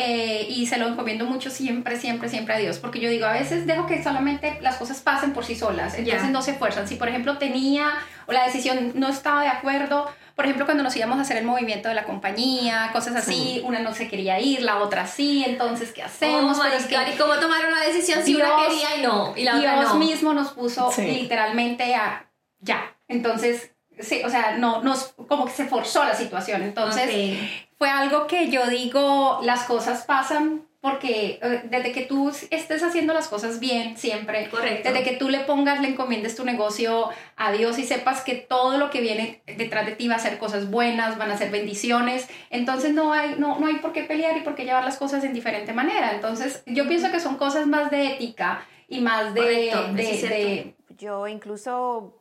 eh, 0.00 0.46
y 0.48 0.66
se 0.68 0.78
lo 0.78 0.86
encomiendo 0.86 1.24
mucho 1.24 1.50
siempre, 1.50 1.98
siempre, 1.98 2.28
siempre 2.28 2.54
a 2.54 2.58
Dios, 2.58 2.78
porque 2.78 3.00
yo 3.00 3.10
digo, 3.10 3.26
a 3.26 3.32
veces 3.32 3.66
dejo 3.66 3.84
que 3.88 4.00
solamente 4.00 4.56
las 4.60 4.76
cosas 4.76 5.00
pasen 5.00 5.32
por 5.32 5.44
sí 5.44 5.56
solas, 5.56 5.98
entonces 5.98 6.30
no 6.30 6.40
se 6.40 6.52
esfuerzan. 6.52 6.86
Si 6.86 6.94
por 6.94 7.08
ejemplo 7.08 7.36
tenía 7.36 7.90
o 8.26 8.32
la 8.32 8.44
decisión 8.44 8.92
no 8.94 9.08
estaba 9.08 9.42
de 9.42 9.48
acuerdo, 9.48 10.08
por 10.36 10.44
ejemplo 10.44 10.66
cuando 10.66 10.84
nos 10.84 10.94
íbamos 10.94 11.18
a 11.18 11.22
hacer 11.22 11.36
el 11.38 11.44
movimiento 11.44 11.88
de 11.88 11.96
la 11.96 12.04
compañía, 12.04 12.90
cosas 12.92 13.16
así, 13.16 13.60
una 13.64 13.80
no 13.80 13.92
se 13.92 14.06
quería 14.06 14.38
ir, 14.38 14.62
la 14.62 14.78
otra 14.78 15.04
sí, 15.04 15.42
entonces 15.44 15.90
¿qué 15.90 16.04
hacemos? 16.04 16.56
Oh 16.56 16.62
Pero 16.62 16.76
es 16.76 16.84
que, 16.86 16.94
¿Y 16.94 17.18
cómo 17.18 17.34
tomar 17.34 17.66
una 17.66 17.82
decisión 17.82 18.22
si 18.24 18.36
una 18.36 18.50
quería 18.54 18.98
y 18.98 19.02
no? 19.02 19.34
Y 19.36 19.42
la 19.42 19.58
Dios 19.58 19.96
mismo 19.96 20.32
nos 20.32 20.52
puso 20.52 20.92
literalmente 20.96 21.96
a 21.96 22.30
ya. 22.60 22.96
Entonces, 23.08 23.72
sí, 24.00 24.22
o 24.24 24.30
sea, 24.30 24.56
no, 24.56 24.82
nos, 24.82 25.14
como 25.28 25.46
que 25.46 25.52
se 25.52 25.66
forzó 25.66 26.04
la 26.04 26.14
situación. 26.14 26.62
Entonces, 26.62 27.36
fue 27.78 27.90
algo 27.90 28.26
que 28.26 28.50
yo 28.50 28.66
digo, 28.66 29.40
las 29.42 29.64
cosas 29.64 30.04
pasan 30.04 30.68
porque 30.80 31.40
eh, 31.42 31.62
desde 31.64 31.90
que 31.90 32.02
tú 32.02 32.30
estés 32.50 32.82
haciendo 32.82 33.12
las 33.12 33.26
cosas 33.26 33.58
bien 33.58 33.96
siempre, 33.96 34.48
Correcto. 34.48 34.88
desde 34.88 35.02
que 35.02 35.16
tú 35.16 35.28
le 35.28 35.40
pongas, 35.40 35.80
le 35.80 35.88
encomiendes 35.88 36.36
tu 36.36 36.44
negocio 36.44 37.08
a 37.36 37.50
Dios 37.50 37.78
y 37.78 37.84
sepas 37.84 38.22
que 38.22 38.36
todo 38.36 38.78
lo 38.78 38.88
que 38.90 39.00
viene 39.00 39.42
detrás 39.46 39.86
de 39.86 39.92
ti 39.92 40.06
va 40.06 40.14
a 40.14 40.20
ser 40.20 40.38
cosas 40.38 40.70
buenas, 40.70 41.18
van 41.18 41.32
a 41.32 41.36
ser 41.36 41.50
bendiciones, 41.50 42.28
entonces 42.50 42.94
no 42.94 43.12
hay, 43.12 43.34
no, 43.38 43.58
no 43.58 43.66
hay 43.66 43.76
por 43.76 43.92
qué 43.92 44.04
pelear 44.04 44.36
y 44.36 44.42
por 44.42 44.54
qué 44.54 44.64
llevar 44.64 44.84
las 44.84 44.98
cosas 44.98 45.24
en 45.24 45.32
diferente 45.32 45.72
manera. 45.72 46.12
Entonces 46.12 46.62
yo 46.66 46.86
pienso 46.86 47.10
que 47.10 47.18
son 47.18 47.36
cosas 47.36 47.66
más 47.66 47.90
de 47.90 48.14
ética 48.14 48.64
y 48.88 49.00
más 49.00 49.34
de... 49.34 49.42
de, 49.42 50.04
de 50.28 50.74
yo 50.96 51.28
incluso 51.28 52.17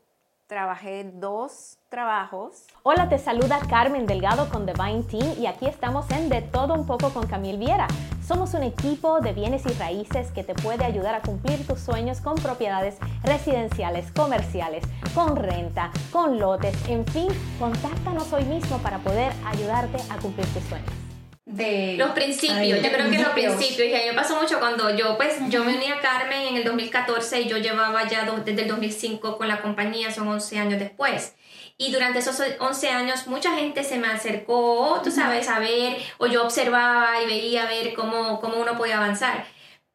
trabajé 0.47 1.03
dos 1.03 1.77
trabajos. 1.89 2.63
Hola, 2.83 3.09
te 3.09 3.19
saluda 3.19 3.59
Carmen 3.69 4.07
Delgado 4.07 4.49
con 4.49 4.65
Divine 4.65 5.03
Team 5.03 5.35
y 5.37 5.45
aquí 5.45 5.67
estamos 5.67 6.09
en 6.11 6.29
De 6.29 6.41
Todo 6.41 6.73
Un 6.73 6.87
poco 6.87 7.09
con 7.09 7.27
Camille 7.27 7.57
Viera. 7.57 7.87
Somos 8.25 8.53
un 8.53 8.63
equipo 8.63 9.19
de 9.19 9.33
bienes 9.33 9.65
y 9.65 9.73
raíces 9.73 10.31
que 10.31 10.43
te 10.43 10.53
puede 10.53 10.85
ayudar 10.85 11.15
a 11.15 11.21
cumplir 11.21 11.67
tus 11.67 11.79
sueños 11.79 12.21
con 12.21 12.35
propiedades 12.35 12.97
residenciales, 13.23 14.11
comerciales, 14.13 14.83
con 15.13 15.35
renta, 15.35 15.91
con 16.11 16.39
lotes, 16.39 16.75
en 16.87 17.05
fin, 17.07 17.27
contáctanos 17.59 18.31
hoy 18.31 18.45
mismo 18.45 18.77
para 18.79 18.99
poder 18.99 19.33
ayudarte 19.45 19.97
a 20.09 20.17
cumplir 20.17 20.47
tus 20.53 20.63
sueños 20.63 21.06
de 21.47 21.95
los 21.97 22.11
principios, 22.11 22.83
yo 22.83 22.91
creo 22.91 23.09
que 23.09 23.19
los 23.19 23.29
principios, 23.29 23.87
y 23.87 23.95
a 23.95 23.99
mí 23.99 24.05
me 24.09 24.13
pasó 24.13 24.35
mucho 24.35 24.59
cuando 24.59 24.93
yo 24.93 25.15
pues 25.15 25.37
yo 25.47 25.63
me 25.63 25.77
uní 25.77 25.89
a 25.89 26.01
Carmen 26.01 26.45
en 26.47 26.57
el 26.57 26.65
2014 26.65 27.41
y 27.41 27.47
yo 27.47 27.57
llevaba 27.57 28.05
ya 28.05 28.29
desde 28.43 28.63
el 28.63 28.67
2005 28.67 29.37
con 29.37 29.47
la 29.47 29.61
compañía, 29.61 30.11
son 30.11 30.27
11 30.27 30.59
años 30.59 30.79
después. 30.79 31.35
Y 31.77 31.93
durante 31.93 32.19
esos 32.19 32.41
11 32.59 32.89
años 32.89 33.27
mucha 33.27 33.55
gente 33.55 33.85
se 33.85 33.97
me 33.97 34.07
acercó, 34.07 34.99
tú 35.05 35.09
sabes, 35.09 35.47
a 35.47 35.59
ver, 35.59 35.97
o 36.17 36.27
yo 36.27 36.43
observaba 36.43 37.21
y 37.23 37.27
veía 37.27 37.63
a 37.63 37.67
ver 37.67 37.93
cómo, 37.93 38.41
cómo 38.41 38.57
uno 38.57 38.77
podía 38.77 38.97
avanzar. 38.97 39.45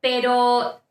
Pero 0.00 0.82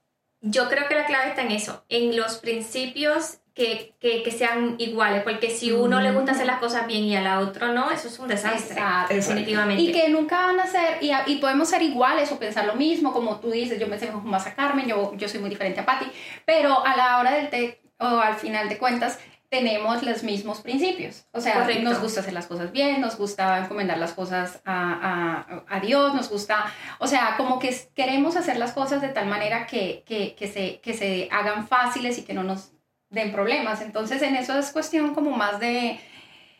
yo 0.42 0.70
creo 0.70 0.88
que 0.88 0.96
la 0.96 1.08
clave 1.08 1.30
está 1.30 1.42
en 1.42 1.52
eso, 1.52 1.84
en 1.90 2.16
los 2.16 2.38
principios 2.38 3.40
que, 3.54 3.94
que, 4.00 4.24
que, 4.24 4.32
sean 4.32 4.76
iguales, 4.78 5.24
porque 5.24 5.50
si 5.50 5.72
uno 5.72 6.00
le 6.00 6.12
gusta 6.12 6.32
hacer 6.32 6.46
las 6.46 6.60
cosas 6.60 6.88
bien 6.88 7.04
y 7.04 7.16
a 7.16 7.22
la 7.22 7.40
otra 7.40 7.74
no, 7.74 7.92
eso 7.92 8.08
es 8.08 8.18
un 8.18 8.28
desastre, 8.28 8.82
definitivamente. 9.10 9.82
Y 9.82 9.92
que 9.92 10.10
nunca 10.10 10.46
van 10.46 10.60
a 10.60 10.68
ser, 10.68 10.98
y, 11.02 11.12
y, 11.28 11.38
podemos 11.38 11.70
ser 11.70 11.82
iguales 11.82 12.32
o 12.32 12.40
pensar 12.40 12.66
lo 12.66 12.76
mismo, 12.76 13.12
como 13.12 13.40
tú 13.40 13.52
dices, 13.52 13.80
yo 13.80 13.88
me 13.88 14.00
sé 14.00 14.12
más 14.24 14.48
a 14.48 14.56
Carmen, 14.56 14.88
yo, 14.88 15.14
yo 15.16 15.28
soy 15.28 15.42
muy 15.42 15.50
diferente 15.50 15.82
a 15.82 15.86
Patti, 15.86 16.06
pero 16.46 16.86
a 16.86 16.96
la 16.96 17.20
hora 17.20 17.32
del 17.32 17.50
té, 17.50 17.82
o 18.00 18.06
al 18.06 18.36
final 18.36 18.70
de 18.70 18.78
cuentas, 18.78 19.20
tenemos 19.52 20.02
los 20.02 20.24
mismos 20.24 20.62
principios. 20.62 21.26
O 21.34 21.42
sea, 21.42 21.68
nos 21.82 22.00
gusta 22.00 22.22
hacer 22.22 22.32
las 22.32 22.48
cosas 22.48 22.72
bien, 22.72 23.02
nos 23.02 23.18
gusta 23.18 23.58
encomendar 23.58 23.98
las 23.98 24.14
cosas 24.14 24.62
a, 24.64 25.44
a, 25.68 25.76
a, 25.76 25.80
Dios, 25.82 26.16
nos 26.16 26.30
gusta, 26.30 26.74
o 27.00 27.08
sea, 27.08 27.36
como 27.36 27.60
que 27.60 27.78
queremos 27.94 28.38
hacer 28.38 28.56
las 28.56 28.72
cosas 28.72 29.02
de 29.02 29.10
tal 29.10 29.28
manera 29.28 29.68
que, 29.68 30.04
que, 30.06 30.36
que, 30.36 30.48
se, 30.48 30.80
que 30.80 30.94
se 30.94 31.28
hagan 31.34 31.68
fáciles 31.68 32.18
y 32.18 32.24
que 32.24 32.34
no 32.34 32.44
nos 32.44 32.72
den 33.12 33.32
problemas. 33.32 33.82
Entonces 33.82 34.22
en 34.24 34.36
eso 34.36 34.58
es 34.58 34.72
cuestión 34.72 35.14
como 35.14 35.32
más 35.32 35.60
de, 35.60 36.00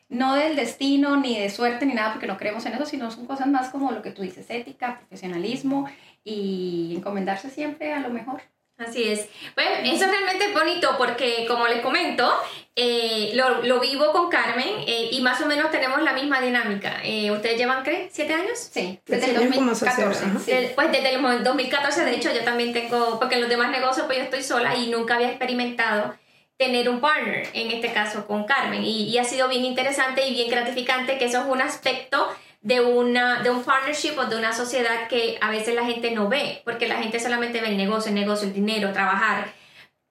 no 0.10 0.36
del 0.36 0.56
destino, 0.56 1.18
ni 1.18 1.40
de 1.40 1.50
suerte, 1.50 1.86
ni 1.86 1.94
nada, 1.94 2.12
porque 2.12 2.28
no 2.28 2.38
creemos 2.38 2.66
en 2.66 2.74
eso, 2.74 2.86
sino 2.86 3.10
son 3.10 3.26
cosas 3.26 3.48
más 3.48 3.70
como 3.70 3.92
lo 3.92 4.02
que 4.02 4.12
tú 4.12 4.22
dices, 4.22 4.46
ética, 4.50 5.00
profesionalismo 5.00 5.90
y 6.24 6.94
encomendarse 6.98 7.50
siempre 7.50 7.94
a 7.94 8.00
lo 8.00 8.10
mejor. 8.10 8.42
Así 8.78 9.04
es. 9.04 9.28
Bueno, 9.54 9.72
eso 9.84 10.06
es 10.06 10.12
realmente 10.12 10.52
bonito 10.54 10.96
porque, 10.98 11.46
como 11.48 11.68
les 11.68 11.82
comento, 11.82 12.34
eh, 12.76 13.30
lo, 13.36 13.62
lo, 13.62 13.80
vivo 13.80 14.12
con 14.12 14.30
Carmen 14.30 14.70
eh, 14.88 15.10
y 15.12 15.22
más 15.22 15.40
o 15.42 15.46
menos 15.46 15.70
tenemos 15.70 16.02
la 16.02 16.14
misma 16.14 16.42
dinámica. 16.42 17.00
Eh, 17.04 17.30
¿Ustedes 17.30 17.60
llevan, 17.60 17.84
qué? 17.84 18.10
¿Siete 18.12 18.34
años? 18.34 18.58
Sí, 18.58 19.00
desde 19.06 19.32
el 19.32 19.52
2014. 19.52 20.74
pues 20.74 20.92
desde 20.92 21.14
el 21.14 21.44
2014, 21.44 22.06
de 22.06 22.16
hecho, 22.16 22.34
yo 22.34 22.44
también 22.44 22.74
tengo, 22.74 23.20
porque 23.20 23.36
en 23.36 23.42
los 23.42 23.50
demás 23.52 23.70
negocios 23.70 24.08
pues 24.08 24.18
yo 24.18 24.24
estoy 24.24 24.42
sola 24.42 24.76
y 24.76 24.90
nunca 24.90 25.14
había 25.14 25.30
experimentado 25.30 26.16
tener 26.62 26.90
un 26.90 27.02
partner, 27.02 27.50
en 27.54 27.72
este 27.72 27.92
caso 27.92 28.28
con 28.28 28.44
Carmen. 28.44 28.84
Y, 28.84 29.18
ha 29.18 29.24
sido 29.24 29.48
bien 29.48 29.66
interesante 29.66 30.28
y 30.28 30.34
bien 30.36 30.48
gratificante 30.48 31.18
que 31.18 31.26
eso 31.26 31.40
es 31.40 31.46
un 31.48 31.60
aspecto 31.60 32.28
de, 32.62 32.82
una, 32.82 33.42
de 33.42 33.50
un 33.50 33.64
partnership 33.64 34.16
o 34.20 34.26
de 34.26 34.36
una 34.36 34.54
sociedad 34.54 35.08
que 35.08 35.40
a 35.42 35.50
veces 35.50 35.74
la 35.74 35.86
gente 35.86 36.12
no 36.12 36.30
ve, 36.30 36.62
porque 36.64 36.88
la 36.88 36.98
gente 36.98 37.20
solamente 37.20 37.62
ve 37.62 37.70
el 37.70 37.78
negocio, 37.78 38.10
el 38.10 38.16
negocio, 38.16 38.48
el 38.48 38.54
dinero, 38.54 38.94
trabajar, 38.94 39.52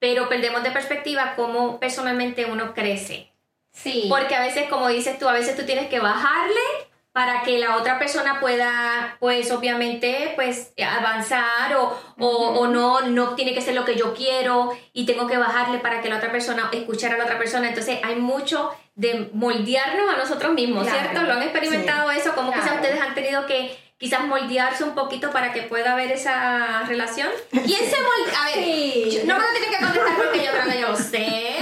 pero 0.00 0.28
perdemos 0.28 0.64
de 0.64 0.73
perspectiva 0.73 1.35
cómo 1.37 1.78
personalmente 1.78 2.47
uno 2.47 2.75
crece. 2.75 3.30
Sí. 3.73 4.07
Porque 4.09 4.35
a 4.35 4.40
veces, 4.40 4.69
como 4.69 4.88
dices 4.88 5.21
tú, 5.21 5.28
a 5.28 5.33
veces 5.33 5.57
tú 5.57 5.62
tienes 5.62 5.88
que 5.88 6.00
bajarle 6.00 6.89
para 7.20 7.42
que 7.42 7.58
la 7.58 7.76
otra 7.76 7.98
persona 7.98 8.40
pueda, 8.40 9.18
pues 9.20 9.50
obviamente, 9.50 10.32
pues 10.36 10.72
avanzar 10.82 11.76
o, 11.76 12.00
o, 12.16 12.66
no, 12.66 13.02
no 13.02 13.34
tiene 13.34 13.52
que 13.52 13.60
ser 13.60 13.74
lo 13.74 13.84
que 13.84 13.94
yo 13.94 14.14
quiero 14.14 14.74
y 14.94 15.04
tengo 15.04 15.26
que 15.26 15.36
bajarle 15.36 15.80
para 15.80 16.00
que 16.00 16.08
la 16.08 16.16
otra 16.16 16.32
persona, 16.32 16.70
escuchar 16.72 17.12
a 17.12 17.18
la 17.18 17.24
otra 17.24 17.36
persona. 17.36 17.68
Entonces 17.68 17.98
hay 18.02 18.16
mucho 18.16 18.70
de 18.94 19.28
moldearnos 19.34 20.08
a 20.08 20.16
nosotros 20.16 20.54
mismos, 20.54 20.88
¿cierto? 20.88 21.20
¿Lo 21.20 21.34
han 21.34 21.42
experimentado 21.42 22.10
eso? 22.10 22.34
¿Cómo 22.34 22.54
quizás 22.54 22.76
ustedes 22.76 22.98
han 22.98 23.14
tenido 23.14 23.44
que 23.44 23.76
quizás 23.98 24.24
moldearse 24.24 24.82
un 24.82 24.94
poquito 24.94 25.30
para 25.30 25.52
que 25.52 25.60
pueda 25.60 25.92
haber 25.92 26.10
esa 26.12 26.84
relación? 26.86 27.28
¿Quién 27.50 27.66
se 27.66 27.96
moldea? 28.00 28.40
A 28.40 28.46
ver, 28.46 29.26
no 29.26 29.36
me 29.36 29.44
lo 29.44 29.52
tiene 29.52 29.66
que 29.68 29.84
contestar 29.84 30.16
porque 30.16 30.42
yo 30.42 30.52
creo 30.52 30.64
que 30.72 30.80
yo 30.80 30.88
lo 30.88 30.96
sé, 30.96 31.58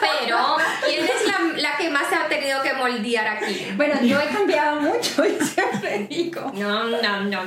pero 0.00 0.56
¿quién 0.86 1.04
es 1.04 1.26
la, 1.26 1.68
la, 1.70 1.76
que 1.76 1.89
más 2.00 2.08
se 2.08 2.14
ha 2.14 2.28
tenido 2.28 2.62
que 2.62 2.72
moldear 2.74 3.26
aquí? 3.26 3.68
Bueno, 3.76 4.00
yo 4.02 4.20
he 4.20 4.26
cambiado 4.26 4.80
mucho 4.80 5.24
y 5.24 5.38
siempre 5.44 6.06
digo. 6.08 6.52
No, 6.54 6.84
no, 6.84 7.00
no, 7.00 7.24
no. 7.24 7.42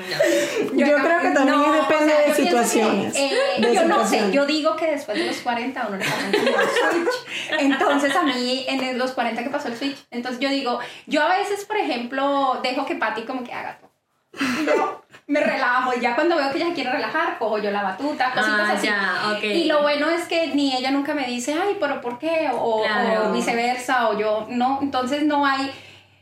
Yo, 0.74 0.98
creo 0.98 1.22
que 1.22 1.30
también 1.32 1.72
depende 1.72 2.14
de 2.28 2.34
situaciones. 2.36 3.16
eh, 3.16 3.74
yo 3.74 3.86
no 3.86 4.08
sé, 4.08 4.32
yo 4.32 4.46
digo 4.46 4.76
que 4.76 4.92
después 4.92 5.18
de 5.18 5.26
los 5.26 5.38
40 5.38 5.88
uno 5.88 5.98
le 5.98 6.06
pasa 6.06 6.28
el 6.28 7.04
switch. 7.04 7.60
Entonces 7.60 8.16
a 8.16 8.24
mí 8.24 8.66
en 8.68 8.98
los 8.98 9.12
40 9.12 9.44
que 9.44 9.50
pasó 9.50 9.68
el 9.68 9.78
switch, 9.78 9.98
entonces 10.12 10.40
yo 10.40 10.50
digo, 10.50 10.80
yo 11.08 11.22
a 11.22 11.30
veces, 11.30 11.66
por 11.66 11.78
ejemplo, 11.78 12.60
dejo 12.64 12.86
que 12.86 12.96
Patty 12.96 13.24
como 13.24 13.44
que 13.44 13.54
haga 13.54 13.78
todo 13.80 13.93
yo 14.66 15.04
me 15.28 15.40
relajo. 15.40 15.94
Y 15.96 16.02
ya 16.02 16.16
cuando 16.16 16.36
veo 16.36 16.52
que 16.52 16.58
ella 16.58 16.74
quiere 16.74 16.92
relajar, 16.92 17.38
cojo 17.38 17.58
yo 17.58 17.72
la 17.72 17.84
batuta, 17.84 18.32
cositas 18.34 18.70
ah, 18.70 18.74
así. 18.74 18.88
Ya, 18.88 19.36
okay. 19.36 19.62
Y 19.62 19.66
lo 19.66 19.82
bueno 19.82 20.10
es 20.10 20.28
que 20.28 20.48
ni 20.48 20.76
ella 20.76 20.92
nunca 20.92 21.14
me 21.14 21.26
dice, 21.28 21.54
ay, 21.54 21.78
pero 21.80 22.02
¿por 22.02 22.20
qué? 22.20 22.50
O, 22.54 22.84
viceversa, 23.32 24.10
o 24.10 24.20
yo, 24.20 24.48
no. 24.50 24.80
Entonces 24.82 25.24
no 25.24 25.46
hay 25.46 25.72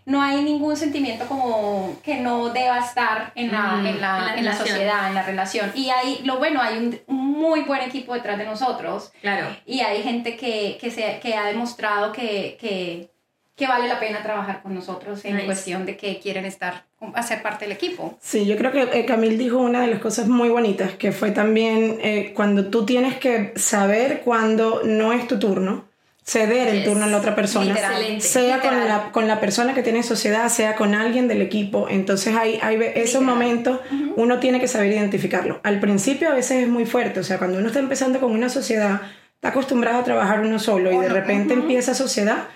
no 0.03 0.21
hay 0.21 0.41
ningún 0.41 0.75
sentimiento 0.75 1.25
como 1.27 1.95
que 2.03 2.17
no 2.17 2.49
deba 2.49 2.79
estar 2.79 3.31
en 3.35 3.51
la, 3.51 3.79
en 3.85 4.01
la, 4.01 4.33
en 4.35 4.45
la, 4.45 4.53
sociedad, 4.53 5.07
en 5.07 5.13
la 5.13 5.23
relación. 5.23 5.71
Y 5.75 5.89
hay, 5.89 6.21
lo 6.23 6.39
bueno, 6.39 6.59
hay 6.59 6.77
un, 6.77 6.99
muy 7.41 7.61
buen 7.61 7.81
equipo 7.81 8.13
detrás 8.13 8.37
de 8.37 8.45
nosotros. 8.45 9.11
Claro. 9.21 9.47
Y 9.65 9.81
hay 9.81 10.01
gente 10.01 10.35
que, 10.37 10.77
que, 10.81 10.89
se, 10.89 11.19
que 11.19 11.35
ha 11.35 11.45
demostrado 11.45 12.11
que, 12.11 12.57
que, 12.59 13.10
que 13.61 13.67
vale 13.67 13.87
la 13.87 13.99
pena 13.99 14.23
trabajar 14.23 14.63
con 14.63 14.73
nosotros 14.73 15.23
en 15.23 15.45
cuestión 15.45 15.85
de 15.85 15.95
que 15.95 16.17
quieren 16.17 16.45
estar, 16.45 16.85
hacer 17.13 17.43
parte 17.43 17.65
del 17.65 17.73
equipo. 17.73 18.17
Sí, 18.19 18.47
yo 18.47 18.57
creo 18.57 18.71
que 18.71 18.81
eh, 18.99 19.05
Camil 19.05 19.37
dijo 19.37 19.59
una 19.59 19.81
de 19.81 19.87
las 19.87 19.99
cosas 19.99 20.27
muy 20.27 20.49
bonitas, 20.49 20.93
que 20.93 21.11
fue 21.11 21.29
también 21.29 21.99
eh, 22.01 22.33
cuando 22.35 22.71
tú 22.71 22.87
tienes 22.87 23.19
que 23.19 23.53
saber 23.57 24.21
cuando 24.21 24.81
no 24.83 25.13
es 25.13 25.27
tu 25.27 25.37
turno, 25.37 25.85
ceder 26.23 26.69
el 26.69 26.83
turno 26.83 27.05
a 27.05 27.07
la 27.07 27.17
otra 27.17 27.35
persona, 27.35 27.75
sea 28.17 28.61
con 28.61 28.79
la, 28.79 29.11
con 29.11 29.27
la, 29.27 29.39
persona 29.39 29.75
que 29.75 29.83
tiene 29.83 30.01
sociedad, 30.01 30.49
sea 30.49 30.75
con 30.75 30.95
alguien 30.95 31.27
del 31.27 31.43
equipo. 31.43 31.85
Entonces 31.87 32.35
hay, 32.35 32.57
hay 32.63 32.79
esos 32.95 33.21
momentos, 33.21 33.79
uno 34.15 34.39
tiene 34.39 34.59
que 34.59 34.67
saber 34.67 34.91
identificarlo. 34.91 35.59
Al 35.61 35.79
principio 35.79 36.31
a 36.31 36.33
veces 36.33 36.63
es 36.63 36.67
muy 36.67 36.87
fuerte, 36.87 37.19
o 37.19 37.23
sea, 37.23 37.37
cuando 37.37 37.59
uno 37.59 37.67
está 37.67 37.77
empezando 37.77 38.19
con 38.19 38.31
una 38.31 38.49
sociedad, 38.49 39.01
está 39.35 39.49
acostumbrado 39.49 39.99
a 39.99 40.03
trabajar 40.03 40.39
uno 40.39 40.57
solo 40.57 40.91
y 40.91 40.97
de 40.97 41.09
repente 41.09 41.53
empieza 41.53 41.93
sociedad 41.93 42.47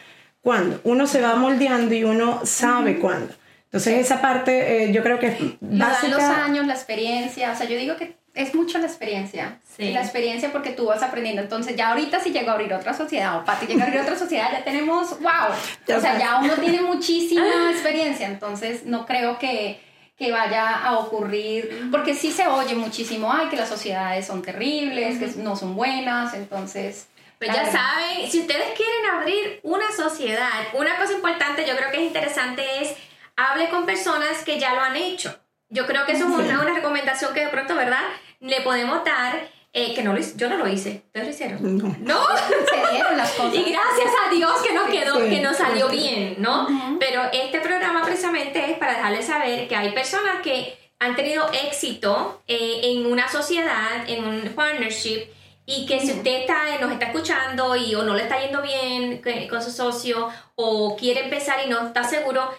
cuándo. 0.45 0.79
Uno 0.83 1.07
se 1.07 1.21
va 1.21 1.35
moldeando 1.35 1.95
y 1.95 2.03
uno 2.03 2.41
sabe 2.45 2.99
cuándo. 2.99 3.33
Entonces 3.65 3.95
esa 3.95 4.21
parte 4.21 4.83
eh, 4.83 4.93
yo 4.93 5.01
creo 5.01 5.17
que 5.17 5.27
es 5.27 5.35
básica. 5.59 6.15
los 6.15 6.21
años, 6.21 6.67
la 6.67 6.75
experiencia, 6.75 7.51
o 7.51 7.55
sea, 7.55 7.67
yo 7.67 7.75
digo 7.75 7.95
que 7.95 8.15
es 8.35 8.53
mucho 8.53 8.77
la 8.77 8.85
experiencia. 8.85 9.59
Sí. 9.75 9.91
La 9.91 10.01
experiencia 10.01 10.51
porque 10.51 10.69
tú 10.69 10.85
vas 10.85 11.01
aprendiendo. 11.01 11.41
Entonces 11.41 11.75
ya 11.75 11.89
ahorita 11.89 12.19
si 12.19 12.29
llego 12.29 12.51
a 12.51 12.53
abrir 12.53 12.71
otra 12.75 12.93
sociedad 12.93 13.39
o 13.39 13.43
Pati 13.43 13.65
llega 13.65 13.85
a 13.85 13.87
abrir 13.87 14.01
otra 14.01 14.15
sociedad, 14.15 14.51
ya 14.51 14.63
tenemos, 14.63 15.19
wow. 15.19 15.97
o 15.97 15.99
sea, 15.99 16.19
ya 16.19 16.39
uno 16.43 16.53
tiene 16.53 16.79
muchísima 16.81 17.71
experiencia. 17.71 18.27
Entonces 18.27 18.85
no 18.85 19.07
creo 19.07 19.39
que, 19.39 19.81
que 20.15 20.31
vaya 20.31 20.85
a 20.85 20.99
ocurrir, 20.99 21.89
porque 21.89 22.13
sí 22.13 22.31
se 22.31 22.45
oye 22.45 22.75
muchísimo, 22.75 23.33
ay, 23.33 23.47
que 23.47 23.55
las 23.55 23.67
sociedades 23.67 24.27
son 24.27 24.43
terribles, 24.43 25.17
que 25.17 25.41
no 25.41 25.55
son 25.55 25.75
buenas, 25.75 26.35
entonces... 26.35 27.07
Pues 27.39 27.53
ya 27.53 27.71
saben, 27.71 28.29
si 28.29 28.41
ustedes 28.41 28.73
quieren 28.75 29.05
abrir 29.13 29.59
una 29.63 29.91
sociedad, 29.91 30.49
una 30.73 30.97
cosa 30.97 31.13
importante 31.13 31.65
yo 31.67 31.75
creo 31.75 31.91
que 31.91 31.97
es 31.97 32.03
interesante 32.03 32.63
es 32.81 32.95
hable 33.35 33.69
con 33.69 33.85
personas 33.85 34.43
que 34.43 34.59
ya 34.59 34.73
lo 34.73 34.81
han 34.81 34.95
hecho. 34.95 35.37
Yo 35.69 35.85
creo 35.85 36.05
que 36.05 36.13
eso 36.13 36.25
es 36.25 36.31
una, 36.31 36.61
una, 36.61 36.73
recomendación 36.73 37.33
que 37.33 37.45
de 37.45 37.49
pronto, 37.49 37.75
¿verdad? 37.75 38.03
Le 38.39 38.61
podemos 38.61 39.03
dar, 39.03 39.49
eh, 39.73 39.93
que 39.93 40.03
no 40.03 40.13
lo, 40.13 40.21
yo 40.35 40.47
no 40.47 40.57
lo 40.57 40.67
hice. 40.67 41.03
¿Ustedes 41.07 41.25
lo 41.25 41.33
hicieron? 41.33 41.77
No. 41.77 41.95
¿No? 41.99 42.27
Se 42.37 42.93
dieron 42.93 43.17
las 43.17 43.31
cosas. 43.31 43.55
Y 43.55 43.63
gracias 43.63 44.13
a 44.25 44.29
Dios 44.29 44.61
que 44.61 44.73
nos 44.73 44.89
quedó, 44.89 45.17
que 45.17 45.41
nos 45.41 45.57
salió 45.57 45.89
bien, 45.89 46.35
¿no? 46.37 46.67
Pero 46.99 47.23
este 47.33 47.59
programa 47.59 48.03
precisamente 48.03 48.71
es 48.71 48.77
para 48.77 48.93
dejarles 48.93 49.25
saber 49.25 49.67
que 49.67 49.75
hay 49.75 49.91
personas 49.91 50.41
que 50.41 50.77
han 50.99 51.15
tenido 51.15 51.49
éxito 51.51 52.41
eh, 52.47 52.81
en 52.83 53.05
una 53.05 53.27
sociedad, 53.27 54.07
en 54.07 54.23
un 54.23 54.41
partnership, 54.55 55.25
y 55.65 55.85
que 55.85 55.99
si 55.99 56.11
usted 56.11 56.41
está, 56.41 56.77
nos 56.79 56.91
está 56.91 57.07
escuchando 57.07 57.75
y 57.75 57.95
o 57.95 58.03
no 58.03 58.13
le 58.13 58.23
está 58.23 58.39
yendo 58.39 58.61
bien 58.61 59.21
con 59.49 59.61
su 59.61 59.71
socio 59.71 60.29
o 60.55 60.95
quiere 60.95 61.25
empezar 61.25 61.59
y 61.65 61.69
no 61.69 61.87
está 61.87 62.03
seguro, 62.03 62.49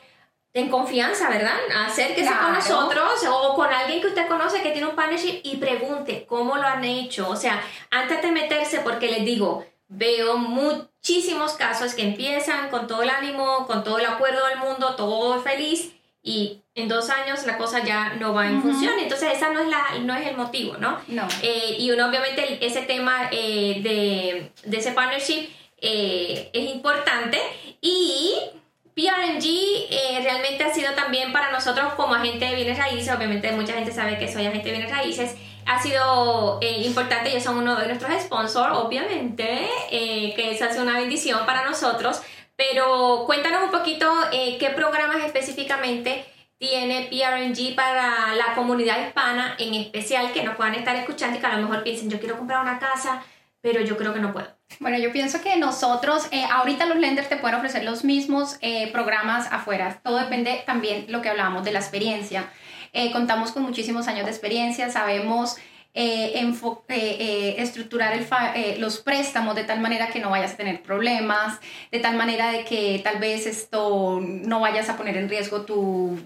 ten 0.53 0.69
confianza, 0.69 1.29
¿verdad? 1.29 1.57
Acérquese 1.87 2.33
con 2.35 2.53
nosotros 2.53 3.25
o 3.29 3.55
con 3.55 3.73
alguien 3.73 4.01
que 4.01 4.09
usted 4.09 4.27
conoce 4.27 4.63
que 4.63 4.71
tiene 4.71 4.89
un 4.89 4.97
partnership 4.97 5.41
y 5.45 5.57
pregunte 5.57 6.27
cómo 6.27 6.57
lo 6.57 6.67
han 6.67 6.85
hecho. 6.85 7.29
O 7.29 7.37
sea, 7.37 7.63
antes 7.91 8.23
de 8.23 8.33
meterse, 8.33 8.81
porque 8.81 9.11
les 9.11 9.25
digo, 9.25 9.65
veo 9.89 10.39
muchísimos 10.39 11.53
casos 11.53 11.95
que 11.95 12.03
empiezan 12.03 12.71
con 12.71 12.87
todo 12.87 13.03
el 13.03 13.11
ánimo, 13.11 13.67
con 13.67 13.85
todo 13.85 13.99
el 13.99 14.07
acuerdo 14.07 14.47
del 14.47 14.59
mundo, 14.59 14.97
todo 14.97 15.41
feliz 15.43 15.96
y 16.27 16.61
en 16.75 16.89
dos 16.89 17.09
años 17.09 17.47
la 17.47 17.57
cosa 17.57 17.85
ya 17.85 18.15
no 18.15 18.35
va 18.35 18.49
en 18.49 18.61
función. 18.61 18.99
Entonces, 18.99 19.33
esa 19.35 19.51
no 19.51 19.61
es, 19.61 19.69
la, 19.69 19.99
no 20.01 20.13
es 20.13 20.27
el 20.27 20.37
motivo, 20.37 20.77
¿no? 20.77 20.99
No. 21.07 21.29
Eh, 21.41 21.77
y 21.79 21.89
uno, 21.93 22.09
obviamente, 22.09 22.59
ese 22.67 22.83
tema 22.83 23.29
eh, 23.31 23.79
de, 23.81 24.51
de, 24.69 24.77
ese 24.77 24.91
partnership 24.91 25.49
eh, 25.81 26.51
es 26.53 26.75
importante. 26.75 27.39
Y 27.81 28.35
PRNG 28.93 30.25
realmente 30.25 30.65
ha 30.65 30.75
sido 30.75 30.95
también 30.95 31.33
para 31.33 31.53
nosotros 31.53 31.95
como 31.95 32.15
agente 32.15 32.45
de 32.47 32.57
bienes 32.57 32.77
raíces, 32.77 33.15
obviamente 33.15 33.53
mucha 33.53 33.75
gente 33.75 33.93
sabe 33.93 34.19
que 34.19 34.27
soy 34.27 34.47
agente 34.47 34.71
de 34.71 34.79
bienes 34.79 34.91
raíces, 34.91 35.37
ha 35.67 35.81
sido 35.83 36.59
importante, 36.63 37.31
ellos 37.31 37.43
son 37.43 37.59
uno 37.59 37.77
de 37.77 37.89
nuestros 37.89 38.11
sponsors, 38.23 38.75
obviamente, 38.75 39.69
que 39.91 40.51
eso 40.51 40.65
hace 40.65 40.81
una 40.81 40.99
bendición 40.99 41.45
para 41.45 41.65
nosotros. 41.65 42.23
Pero 42.57 43.25
cuéntanos 43.27 43.65
un 43.65 43.71
poquito 43.71 44.11
qué 44.31 44.73
programas 44.75 45.23
específicamente 45.25 46.25
tiene 46.59 47.09
PRNG 47.11 47.75
para 47.75 48.35
la 48.35 48.55
comunidad 48.55 49.07
hispana 49.07 49.55
en 49.59 49.75
especial 49.75 50.33
que 50.33 50.43
nos 50.43 50.57
puedan 50.57 50.75
estar 50.75 50.97
escuchando 50.97 51.37
y 51.37 51.41
que 51.41 51.47
a 51.47 51.57
lo 51.57 51.63
mejor 51.63 51.83
piensen, 51.83 52.09
yo 52.09 52.19
quiero 52.19 52.39
comprar 52.39 52.61
una 52.61 52.79
casa, 52.79 53.23
pero 53.61 53.81
yo 53.83 53.97
creo 53.97 54.15
que 54.15 54.21
no 54.21 54.33
puedo. 54.33 54.57
Bueno, 54.81 54.99
yo 54.99 55.13
pienso 55.13 55.43
que 55.43 55.57
nosotros, 55.57 56.29
eh, 56.31 56.45
ahorita 56.51 56.87
los 56.87 56.99
lenders 56.99 57.29
te 57.29 57.37
pueden 57.37 57.57
ofrecer 57.57 57.85
los 57.85 58.05
mismos 58.05 58.57
eh, 58.61 58.91
programas 58.93 59.49
afuera. 59.53 60.01
Todo 60.03 60.19
depende 60.19 60.63
también 60.67 61.07
lo 61.09 61.23
que 61.23 61.29
hablábamos 61.29 61.65
de 61.65 61.73
la 61.73 61.79
experiencia. 61.79 62.51
Eh, 62.93 63.13
contamos 63.13 63.53
con 63.53 63.63
muchísimos 63.63 64.09
años 64.09 64.25
de 64.25 64.31
experiencia, 64.31 64.91
sabemos 64.91 65.57
eh, 65.97 66.33
eh, 66.89 67.55
estructurar 67.59 68.13
el 68.13 68.81
los 68.81 68.99
préstamos 69.01 69.55
de 69.55 69.65
tal 69.65 69.81
manera 69.81 70.09
que 70.09 70.21
no 70.21 70.31
vayas 70.31 70.53
a 70.53 70.57
tener 70.57 70.83
problemas, 70.83 71.59
de 71.91 71.99
tal 72.01 72.17
manera 72.17 72.53
de 72.53 72.65
que 72.65 73.01
tal 73.03 73.19
vez 73.19 73.47
esto 73.47 74.21
no 74.21 74.61
vayas 74.61 74.91
a 74.91 74.97
poner 74.97 75.17
en 75.17 75.29
riesgo 75.29 75.63
tu 75.63 76.19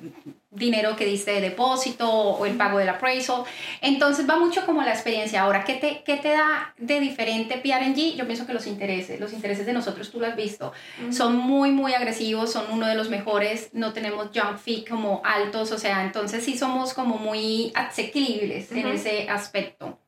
dinero 0.51 0.97
que 0.97 1.07
diste 1.07 1.31
de 1.31 1.41
depósito 1.41 2.11
o 2.11 2.45
el 2.45 2.57
pago 2.57 2.79
del 2.79 2.89
appraisal. 2.89 3.45
Entonces 3.81 4.29
va 4.29 4.37
mucho 4.37 4.67
como 4.67 4.83
la 4.83 4.91
experiencia. 4.91 5.43
Ahora, 5.43 5.65
¿qué 5.65 5.75
te, 5.75 6.03
qué 6.05 6.17
te 6.17 6.31
da 6.31 6.75
de 6.77 6.99
diferente 6.99 7.59
PRNG? 7.59 8.17
Yo 8.17 8.27
pienso 8.27 8.47
que 8.47 8.53
los 8.53 8.67
intereses, 8.67 9.21
los 9.21 9.33
intereses 9.33 9.65
de 9.65 9.73
nosotros, 9.73 10.11
tú 10.11 10.19
lo 10.19 10.27
has 10.27 10.37
visto, 10.37 10.73
son 11.11 11.37
muy, 11.37 11.71
muy 11.71 11.95
agresivos, 11.95 12.53
son 12.53 12.65
uno 12.71 12.87
de 12.87 12.97
los 12.97 13.11
mejores, 13.11 13.71
no 13.73 13.93
tenemos 13.93 14.31
jump 14.35 14.59
fee 14.59 14.85
como 14.85 15.23
altos, 15.25 15.71
o 15.71 15.79
sea, 15.79 16.05
entonces 16.05 16.45
sí 16.45 16.59
somos 16.59 16.95
como 16.95 17.19
muy 17.19 17.73
asequibles 17.75 18.73
en 18.73 18.89
ese 18.89 19.29
aspecto. 19.29 19.99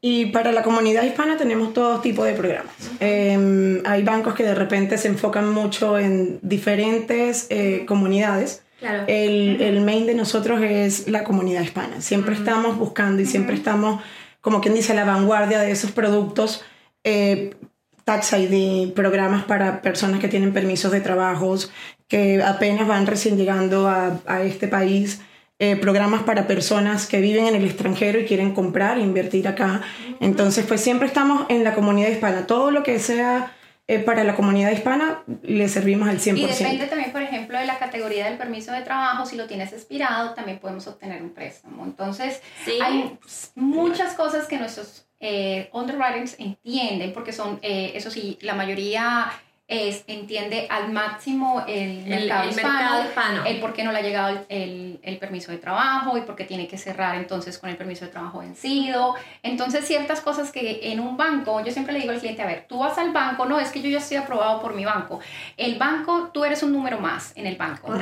Y 0.00 0.26
para 0.26 0.52
la 0.52 0.62
comunidad 0.62 1.02
hispana 1.02 1.36
tenemos 1.36 1.74
todo 1.74 2.00
tipo 2.00 2.22
de 2.22 2.34
programas. 2.34 2.72
Em, 3.00 3.82
hay 3.84 4.04
bancos 4.04 4.34
que 4.34 4.44
de 4.44 4.54
repente 4.54 4.96
se 4.96 5.08
enfocan 5.08 5.48
mucho 5.50 5.98
en 5.98 6.38
diferentes 6.42 7.48
eh, 7.50 7.84
comunidades 7.86 8.62
el, 9.06 9.60
el, 9.60 9.80
main 9.80 10.06
de 10.06 10.14
nosotros 10.14 10.60
es 10.62 11.08
la 11.08 11.24
comunidad 11.24 11.62
hispana. 11.62 12.00
Siempre 12.00 12.34
estamos 12.34 12.78
buscando 12.78 13.22
y 13.22 13.26
siempre 13.26 13.54
estamos, 13.54 14.02
como 14.40 14.60
quien 14.60 14.74
dice, 14.74 14.92
a 14.92 14.96
la 14.96 15.04
vanguardia 15.04 15.58
de 15.58 15.70
esos 15.70 15.92
productos. 15.92 16.62
Eh, 17.04 17.54
Tax 18.04 18.32
ID, 18.32 18.92
programas 18.92 19.44
para 19.44 19.82
personas 19.82 20.20
que 20.20 20.28
tienen 20.28 20.52
permisos 20.52 20.90
de 20.90 21.00
trabajos, 21.00 21.70
que 22.08 22.42
apenas 22.42 22.88
van 22.88 23.06
recién 23.06 23.36
llegando 23.36 23.88
a, 23.88 24.20
a 24.26 24.42
este 24.42 24.68
país. 24.68 25.20
Eh, 25.62 25.76
programas 25.76 26.22
para 26.22 26.46
personas 26.46 27.06
que 27.06 27.20
viven 27.20 27.46
en 27.46 27.54
el 27.54 27.66
extranjero 27.66 28.18
y 28.18 28.24
quieren 28.24 28.54
comprar 28.54 28.96
e 28.96 29.02
invertir 29.02 29.46
acá. 29.46 29.82
Entonces, 30.18 30.64
pues 30.66 30.80
siempre 30.80 31.06
estamos 31.06 31.44
en 31.50 31.64
la 31.64 31.74
comunidad 31.74 32.08
hispana. 32.08 32.46
Todo 32.46 32.70
lo 32.70 32.82
que 32.82 32.98
sea 32.98 33.52
eh, 33.90 33.98
para 33.98 34.22
la 34.22 34.36
comunidad 34.36 34.70
hispana 34.70 35.24
le 35.42 35.68
servimos 35.68 36.08
al 36.08 36.20
100%. 36.20 36.38
Y 36.38 36.46
depende 36.46 36.86
también, 36.86 37.10
por 37.10 37.22
ejemplo, 37.22 37.58
de 37.58 37.66
la 37.66 37.76
categoría 37.76 38.26
del 38.26 38.38
permiso 38.38 38.70
de 38.70 38.82
trabajo. 38.82 39.26
Si 39.26 39.34
lo 39.34 39.48
tienes 39.48 39.72
expirado, 39.72 40.32
también 40.34 40.60
podemos 40.60 40.86
obtener 40.86 41.20
un 41.20 41.30
préstamo. 41.30 41.82
Entonces, 41.84 42.40
hay 42.80 43.18
muchas 43.56 44.14
cosas 44.14 44.46
que 44.46 44.58
nuestros 44.58 45.08
eh, 45.18 45.70
underwriters 45.72 46.36
entienden, 46.38 47.12
porque 47.12 47.32
son, 47.32 47.58
eh, 47.62 47.90
eso 47.96 48.12
sí, 48.12 48.38
la 48.42 48.54
mayoría 48.54 49.32
es, 49.70 50.02
entiende 50.08 50.66
al 50.68 50.90
máximo 50.90 51.64
el, 51.68 52.04
mercado, 52.04 52.50
hispano, 52.50 53.44
el 53.46 53.60
por 53.60 53.72
qué 53.72 53.84
no 53.84 53.92
le 53.92 53.98
ha 53.98 54.02
llegado 54.02 54.44
el, 54.48 54.98
el, 55.00 55.18
permiso 55.18 55.52
de 55.52 55.58
trabajo 55.58 56.18
y 56.18 56.22
por 56.22 56.34
qué 56.34 56.42
tiene 56.42 56.66
que 56.66 56.76
cerrar 56.76 57.14
entonces 57.14 57.56
con 57.56 57.70
el 57.70 57.76
permiso 57.76 58.04
de 58.04 58.10
trabajo 58.10 58.40
vencido. 58.40 59.14
Entonces, 59.44 59.86
ciertas 59.86 60.20
cosas 60.22 60.50
que 60.50 60.90
en 60.90 60.98
un 60.98 61.16
banco, 61.16 61.64
yo 61.64 61.70
siempre 61.70 61.92
le 61.92 62.00
digo 62.00 62.12
al 62.12 62.18
cliente, 62.18 62.42
a 62.42 62.46
ver, 62.46 62.66
tú 62.68 62.80
vas 62.80 62.98
al 62.98 63.12
banco, 63.12 63.44
no, 63.44 63.60
es 63.60 63.70
que 63.70 63.80
yo 63.80 63.88
ya 63.88 63.98
estoy 63.98 64.16
aprobado 64.16 64.60
por 64.60 64.74
mi 64.74 64.84
banco. 64.84 65.20
El 65.56 65.78
banco, 65.78 66.30
tú 66.34 66.44
eres 66.44 66.64
un 66.64 66.72
número 66.72 66.98
más 66.98 67.32
en 67.36 67.46
el 67.46 67.54
banco, 67.54 67.94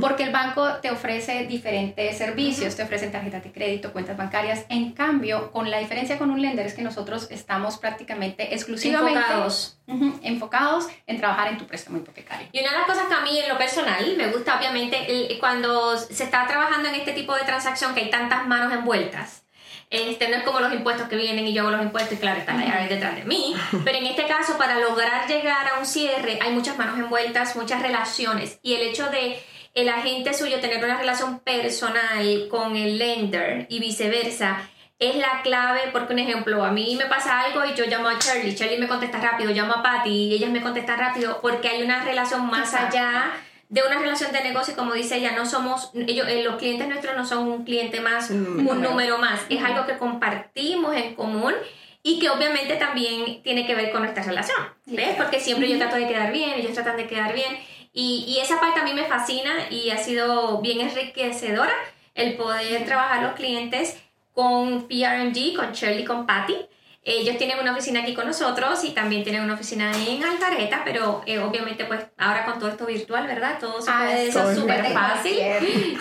porque 0.00 0.22
el 0.22 0.32
banco 0.32 0.76
te 0.80 0.90
ofrece 0.90 1.44
diferentes 1.46 2.16
servicios, 2.16 2.74
te 2.76 2.82
ofrecen 2.82 3.12
tarjetas 3.12 3.44
de 3.44 3.52
crédito, 3.52 3.92
cuentas 3.92 4.16
bancarias. 4.16 4.64
En 4.70 4.92
cambio, 4.92 5.52
con 5.52 5.70
la 5.70 5.78
diferencia 5.78 6.16
con 6.16 6.30
un 6.30 6.40
lender 6.40 6.64
es 6.64 6.72
que 6.72 6.82
nosotros 6.82 7.28
estamos 7.30 7.76
prácticamente 7.76 8.54
exclusivamente 8.54 9.18
enfocados, 9.18 9.79
enfocados 10.22 10.88
en 11.06 11.18
trabajar 11.18 11.48
en 11.48 11.58
tu 11.58 11.66
préstamo 11.66 11.98
hipotecario. 11.98 12.48
Y 12.52 12.60
una 12.60 12.70
de 12.70 12.78
las 12.78 12.86
cosas 12.86 13.06
que 13.08 13.14
a 13.14 13.20
mí 13.20 13.38
en 13.38 13.48
lo 13.48 13.58
personal 13.58 14.14
me 14.16 14.28
gusta 14.28 14.56
obviamente 14.56 15.36
cuando 15.40 15.96
se 15.96 16.24
está 16.24 16.46
trabajando 16.46 16.88
en 16.88 16.96
este 16.96 17.12
tipo 17.12 17.34
de 17.34 17.42
transacción 17.42 17.94
que 17.94 18.02
hay 18.02 18.10
tantas 18.10 18.46
manos 18.46 18.72
envueltas. 18.72 19.44
Este, 19.90 20.28
no 20.28 20.36
es 20.36 20.44
como 20.44 20.60
los 20.60 20.72
impuestos 20.72 21.08
que 21.08 21.16
vienen 21.16 21.48
y 21.48 21.52
yo 21.52 21.62
hago 21.62 21.72
los 21.72 21.82
impuestos 21.82 22.12
y 22.12 22.20
claro, 22.20 22.38
está 22.38 22.54
la 22.54 22.86
detrás 22.86 23.16
de 23.16 23.24
mí. 23.24 23.56
Pero 23.84 23.98
en 23.98 24.06
este 24.06 24.24
caso, 24.26 24.56
para 24.56 24.78
lograr 24.78 25.26
llegar 25.26 25.66
a 25.68 25.80
un 25.80 25.86
cierre, 25.86 26.38
hay 26.40 26.52
muchas 26.52 26.78
manos 26.78 26.96
envueltas, 26.96 27.56
muchas 27.56 27.82
relaciones. 27.82 28.60
Y 28.62 28.74
el 28.74 28.82
hecho 28.82 29.10
de 29.10 29.42
el 29.74 29.88
agente 29.88 30.32
suyo 30.34 30.60
tener 30.60 30.84
una 30.84 30.96
relación 30.96 31.40
personal 31.40 32.48
con 32.48 32.76
el 32.76 32.98
lender 32.98 33.66
y 33.68 33.80
viceversa, 33.80 34.68
es 35.00 35.16
la 35.16 35.40
clave 35.42 35.80
porque, 35.92 36.12
un 36.12 36.18
ejemplo, 36.18 36.62
a 36.62 36.70
mí 36.70 36.94
me 36.96 37.06
pasa 37.06 37.40
algo 37.40 37.64
y 37.64 37.74
yo 37.74 37.86
llamo 37.86 38.08
a 38.08 38.18
Charlie, 38.18 38.54
Charlie 38.54 38.78
me 38.78 38.86
contesta 38.86 39.18
rápido, 39.18 39.50
llamo 39.50 39.72
a 39.72 39.82
Patty 39.82 40.10
y 40.10 40.34
ellas 40.34 40.50
me 40.50 40.60
contestan 40.60 40.98
rápido 40.98 41.40
porque 41.40 41.68
hay 41.68 41.82
una 41.82 42.04
relación 42.04 42.46
más 42.48 42.74
allá 42.74 43.32
de 43.70 43.82
una 43.82 43.98
relación 43.98 44.30
de 44.30 44.42
negocio, 44.42 44.76
como 44.76 44.92
dice 44.92 45.16
ella, 45.16 45.32
no 45.32 45.46
somos, 45.46 45.90
ellos, 45.94 46.28
eh, 46.28 46.42
los 46.42 46.56
clientes 46.56 46.86
nuestros 46.86 47.16
no 47.16 47.24
son 47.24 47.48
un 47.48 47.64
cliente 47.64 48.00
más, 48.00 48.28
un 48.28 48.82
número, 48.82 49.16
más, 49.16 49.40
es 49.48 49.62
algo 49.62 49.86
que 49.86 49.96
compartimos 49.96 50.94
en 50.94 51.14
común 51.14 51.54
y 52.02 52.18
que 52.18 52.28
obviamente 52.28 52.76
también 52.76 53.42
tiene 53.42 53.66
que 53.66 53.74
ver 53.74 53.92
con 53.92 54.02
nuestra 54.02 54.22
relación, 54.22 54.58
¿ves? 54.84 55.14
Porque 55.16 55.40
siempre 55.40 55.68
yo 55.68 55.78
trato 55.78 55.96
de 55.96 56.08
quedar 56.08 56.30
bien, 56.30 56.50
ellos 56.58 56.74
tratan 56.74 56.96
de 56.96 57.06
quedar 57.06 57.32
bien 57.32 57.58
y, 57.94 58.24
y 58.28 58.40
esa 58.40 58.60
parte 58.60 58.80
a 58.80 58.84
mí 58.84 58.92
me 58.92 59.04
fascina 59.04 59.70
y 59.70 59.90
ha 59.90 59.98
sido 59.98 60.60
bien 60.60 60.80
enriquecedora 60.80 61.72
el 62.14 62.36
poder 62.36 62.84
trabajar 62.84 63.22
los 63.22 63.32
clientes 63.32 63.96
con 64.32 64.86
PRMG, 64.88 65.56
con 65.56 65.72
Shirley, 65.72 66.04
con 66.04 66.26
Patty. 66.26 66.56
Ellos 67.02 67.38
tienen 67.38 67.58
una 67.58 67.72
oficina 67.72 68.02
aquí 68.02 68.12
con 68.12 68.26
nosotros 68.26 68.84
y 68.84 68.90
también 68.90 69.24
tienen 69.24 69.42
una 69.42 69.54
oficina 69.54 69.90
en 70.06 70.22
Altareta, 70.22 70.82
pero 70.84 71.22
eh, 71.24 71.38
obviamente 71.38 71.86
pues 71.86 72.00
ahora 72.18 72.44
con 72.44 72.58
todo 72.58 72.68
esto 72.68 72.84
virtual, 72.84 73.26
¿verdad? 73.26 73.56
Todo 73.58 73.80
se 73.80 73.90
puede, 73.90 74.28
eso 74.28 74.50
es 74.50 74.58
súper 74.58 74.84
fácil. 74.92 75.38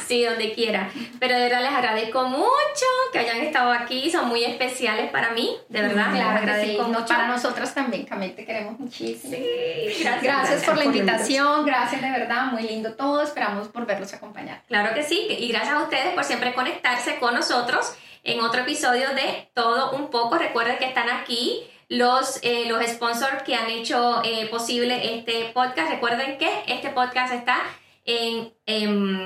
Sí, 0.05 0.25
donde 0.25 0.51
quiera. 0.51 0.89
Pero 1.19 1.35
de 1.35 1.43
verdad 1.43 1.61
les 1.61 1.71
agradezco 1.71 2.27
mucho 2.27 2.85
que 3.13 3.19
hayan 3.19 3.37
estado 3.37 3.71
aquí, 3.71 4.11
son 4.11 4.27
muy 4.27 4.43
especiales 4.43 5.09
para 5.09 5.31
mí, 5.31 5.55
de 5.69 5.81
verdad. 5.81 6.11
les 6.11 6.21
agradezco 6.21 6.83
mucho. 6.83 7.07
para 7.07 7.27
nosotras 7.27 7.73
también, 7.73 8.05
Camille, 8.05 8.33
te 8.33 8.43
queremos 8.43 8.77
muchísimo. 8.77 9.33
Sí, 9.33 10.03
gracias, 10.03 10.21
gracias, 10.21 10.63
por 10.65 10.77
la 10.77 10.83
invitación, 10.83 11.65
gracias 11.65 12.01
de 12.01 12.09
verdad, 12.09 12.51
muy 12.51 12.63
lindo 12.63 12.93
todo, 12.95 13.21
esperamos 13.21 13.69
por 13.69 13.85
verlos 13.85 14.13
acompañar. 14.13 14.63
Claro 14.67 14.93
que 14.93 15.03
sí, 15.03 15.27
y 15.29 15.47
gracias 15.47 15.75
a 15.75 15.83
ustedes 15.83 16.13
por 16.13 16.25
siempre 16.25 16.53
conectarse 16.53 17.19
con 17.19 17.35
nosotros 17.35 17.93
en 18.23 18.41
otro 18.41 18.61
episodio 18.61 19.09
de 19.09 19.49
Todo 19.53 19.91
un 19.91 20.09
poco. 20.09 20.37
Recuerden 20.37 20.77
que 20.77 20.85
están 20.85 21.09
aquí 21.09 21.67
los, 21.89 22.39
eh, 22.43 22.65
los 22.67 22.85
sponsors 22.85 23.43
que 23.43 23.55
han 23.55 23.69
hecho 23.69 24.21
eh, 24.23 24.47
posible 24.49 25.15
este 25.17 25.51
podcast. 25.53 25.91
Recuerden 25.91 26.37
que 26.37 26.63
este 26.67 26.89
podcast 26.89 27.33
está 27.33 27.61
en, 28.05 28.53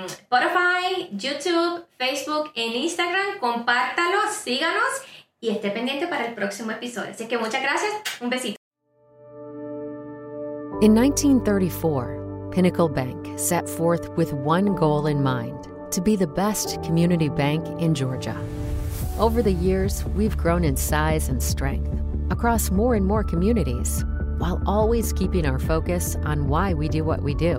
Spotify, 0.08 1.10
YouTube, 1.12 1.86
Facebook, 1.98 2.52
en 2.56 2.74
Instagram. 2.74 3.40
Compártalo, 3.40 4.20
síganos 4.32 4.84
y 5.40 5.50
esté 5.50 5.72
pendiente 5.72 6.08
para 6.08 6.26
el 6.26 6.34
próximo 6.34 6.72
episodio. 6.72 7.12
Así 7.12 7.28
que 7.28 7.38
muchas 7.38 7.62
gracias. 7.62 7.92
Un 8.22 8.30
besito. 8.30 8.58
In 10.82 10.94
1934, 10.94 12.50
Pinnacle 12.52 12.90
Bank 12.90 13.38
set 13.38 13.70
forth 13.70 14.10
with 14.18 14.34
one 14.34 14.76
goal 14.76 15.08
in 15.08 15.22
mind 15.24 15.68
to 15.92 16.02
be 16.02 16.16
the 16.16 16.28
best 16.28 16.82
community 16.84 17.30
bank 17.30 17.66
in 17.80 17.94
Georgia. 17.94 18.36
Over 19.20 19.44
the 19.44 19.54
years, 19.54 20.04
we've 20.16 20.36
grown 20.36 20.64
in 20.64 20.76
size 20.76 21.30
and 21.30 21.42
strength 21.42 22.02
across 22.32 22.72
more 22.72 22.96
and 22.96 23.06
more 23.06 23.24
communities, 23.24 24.04
while 24.40 24.60
always 24.66 25.14
keeping 25.14 25.46
our 25.46 25.60
focus 25.60 26.16
on 26.24 26.48
why 26.48 26.74
we 26.74 26.90
do 26.90 27.04
what 27.04 27.22
we 27.22 27.36
do 27.36 27.58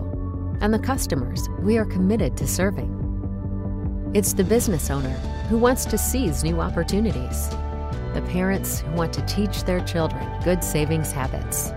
and 0.60 0.74
the 0.74 0.80
customers 0.80 1.48
we 1.60 1.78
are 1.78 1.84
committed 1.84 2.36
to 2.38 2.48
serving. 2.48 2.90
It's 4.14 4.32
the 4.32 4.42
business 4.42 4.90
owner 4.90 5.16
who 5.48 5.56
wants 5.56 5.84
to 5.84 5.96
seize 5.96 6.42
new 6.42 6.60
opportunities, 6.60 7.48
the 8.14 8.24
parents 8.30 8.80
who 8.80 8.90
want 8.90 9.12
to 9.12 9.26
teach 9.26 9.62
their 9.62 9.80
children 9.84 10.28
good 10.42 10.64
savings 10.64 11.12
habits. 11.12 11.70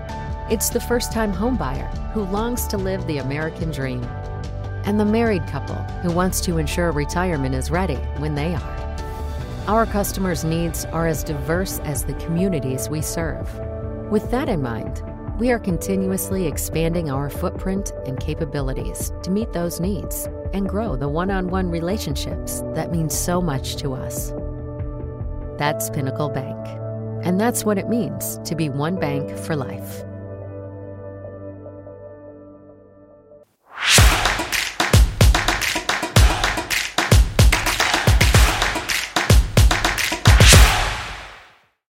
It's 0.49 0.71
the 0.71 0.81
first 0.81 1.11
time 1.11 1.31
homebuyer 1.31 1.87
who 2.13 2.23
longs 2.23 2.65
to 2.67 2.77
live 2.77 3.05
the 3.05 3.19
American 3.19 3.69
dream. 3.69 4.03
And 4.85 4.99
the 4.99 5.05
married 5.05 5.45
couple 5.45 5.75
who 6.01 6.11
wants 6.11 6.41
to 6.41 6.57
ensure 6.57 6.91
retirement 6.91 7.53
is 7.53 7.69
ready 7.69 7.97
when 8.17 8.33
they 8.33 8.55
are. 8.55 8.87
Our 9.67 9.85
customers' 9.85 10.45
needs 10.45 10.85
are 10.85 11.07
as 11.07 11.25
diverse 11.25 11.79
as 11.79 12.05
the 12.05 12.13
communities 12.13 12.87
we 12.87 13.01
serve. 13.01 13.53
With 14.09 14.31
that 14.31 14.47
in 14.47 14.61
mind, 14.61 15.03
we 15.39 15.51
are 15.51 15.59
continuously 15.59 16.47
expanding 16.47 17.09
our 17.11 17.29
footprint 17.29 17.91
and 18.05 18.17
capabilities 18.17 19.11
to 19.23 19.29
meet 19.29 19.51
those 19.51 19.81
needs 19.81 20.29
and 20.53 20.69
grow 20.69 20.95
the 20.95 21.09
one 21.09 21.29
on 21.29 21.49
one 21.49 21.69
relationships 21.69 22.61
that 22.75 22.93
mean 22.93 23.09
so 23.09 23.41
much 23.41 23.75
to 23.75 23.93
us. 23.93 24.31
That's 25.57 25.89
Pinnacle 25.89 26.29
Bank. 26.29 26.65
And 27.25 27.37
that's 27.37 27.65
what 27.65 27.77
it 27.77 27.89
means 27.89 28.39
to 28.45 28.55
be 28.55 28.69
one 28.69 28.97
bank 28.97 29.37
for 29.37 29.57
life. 29.57 30.05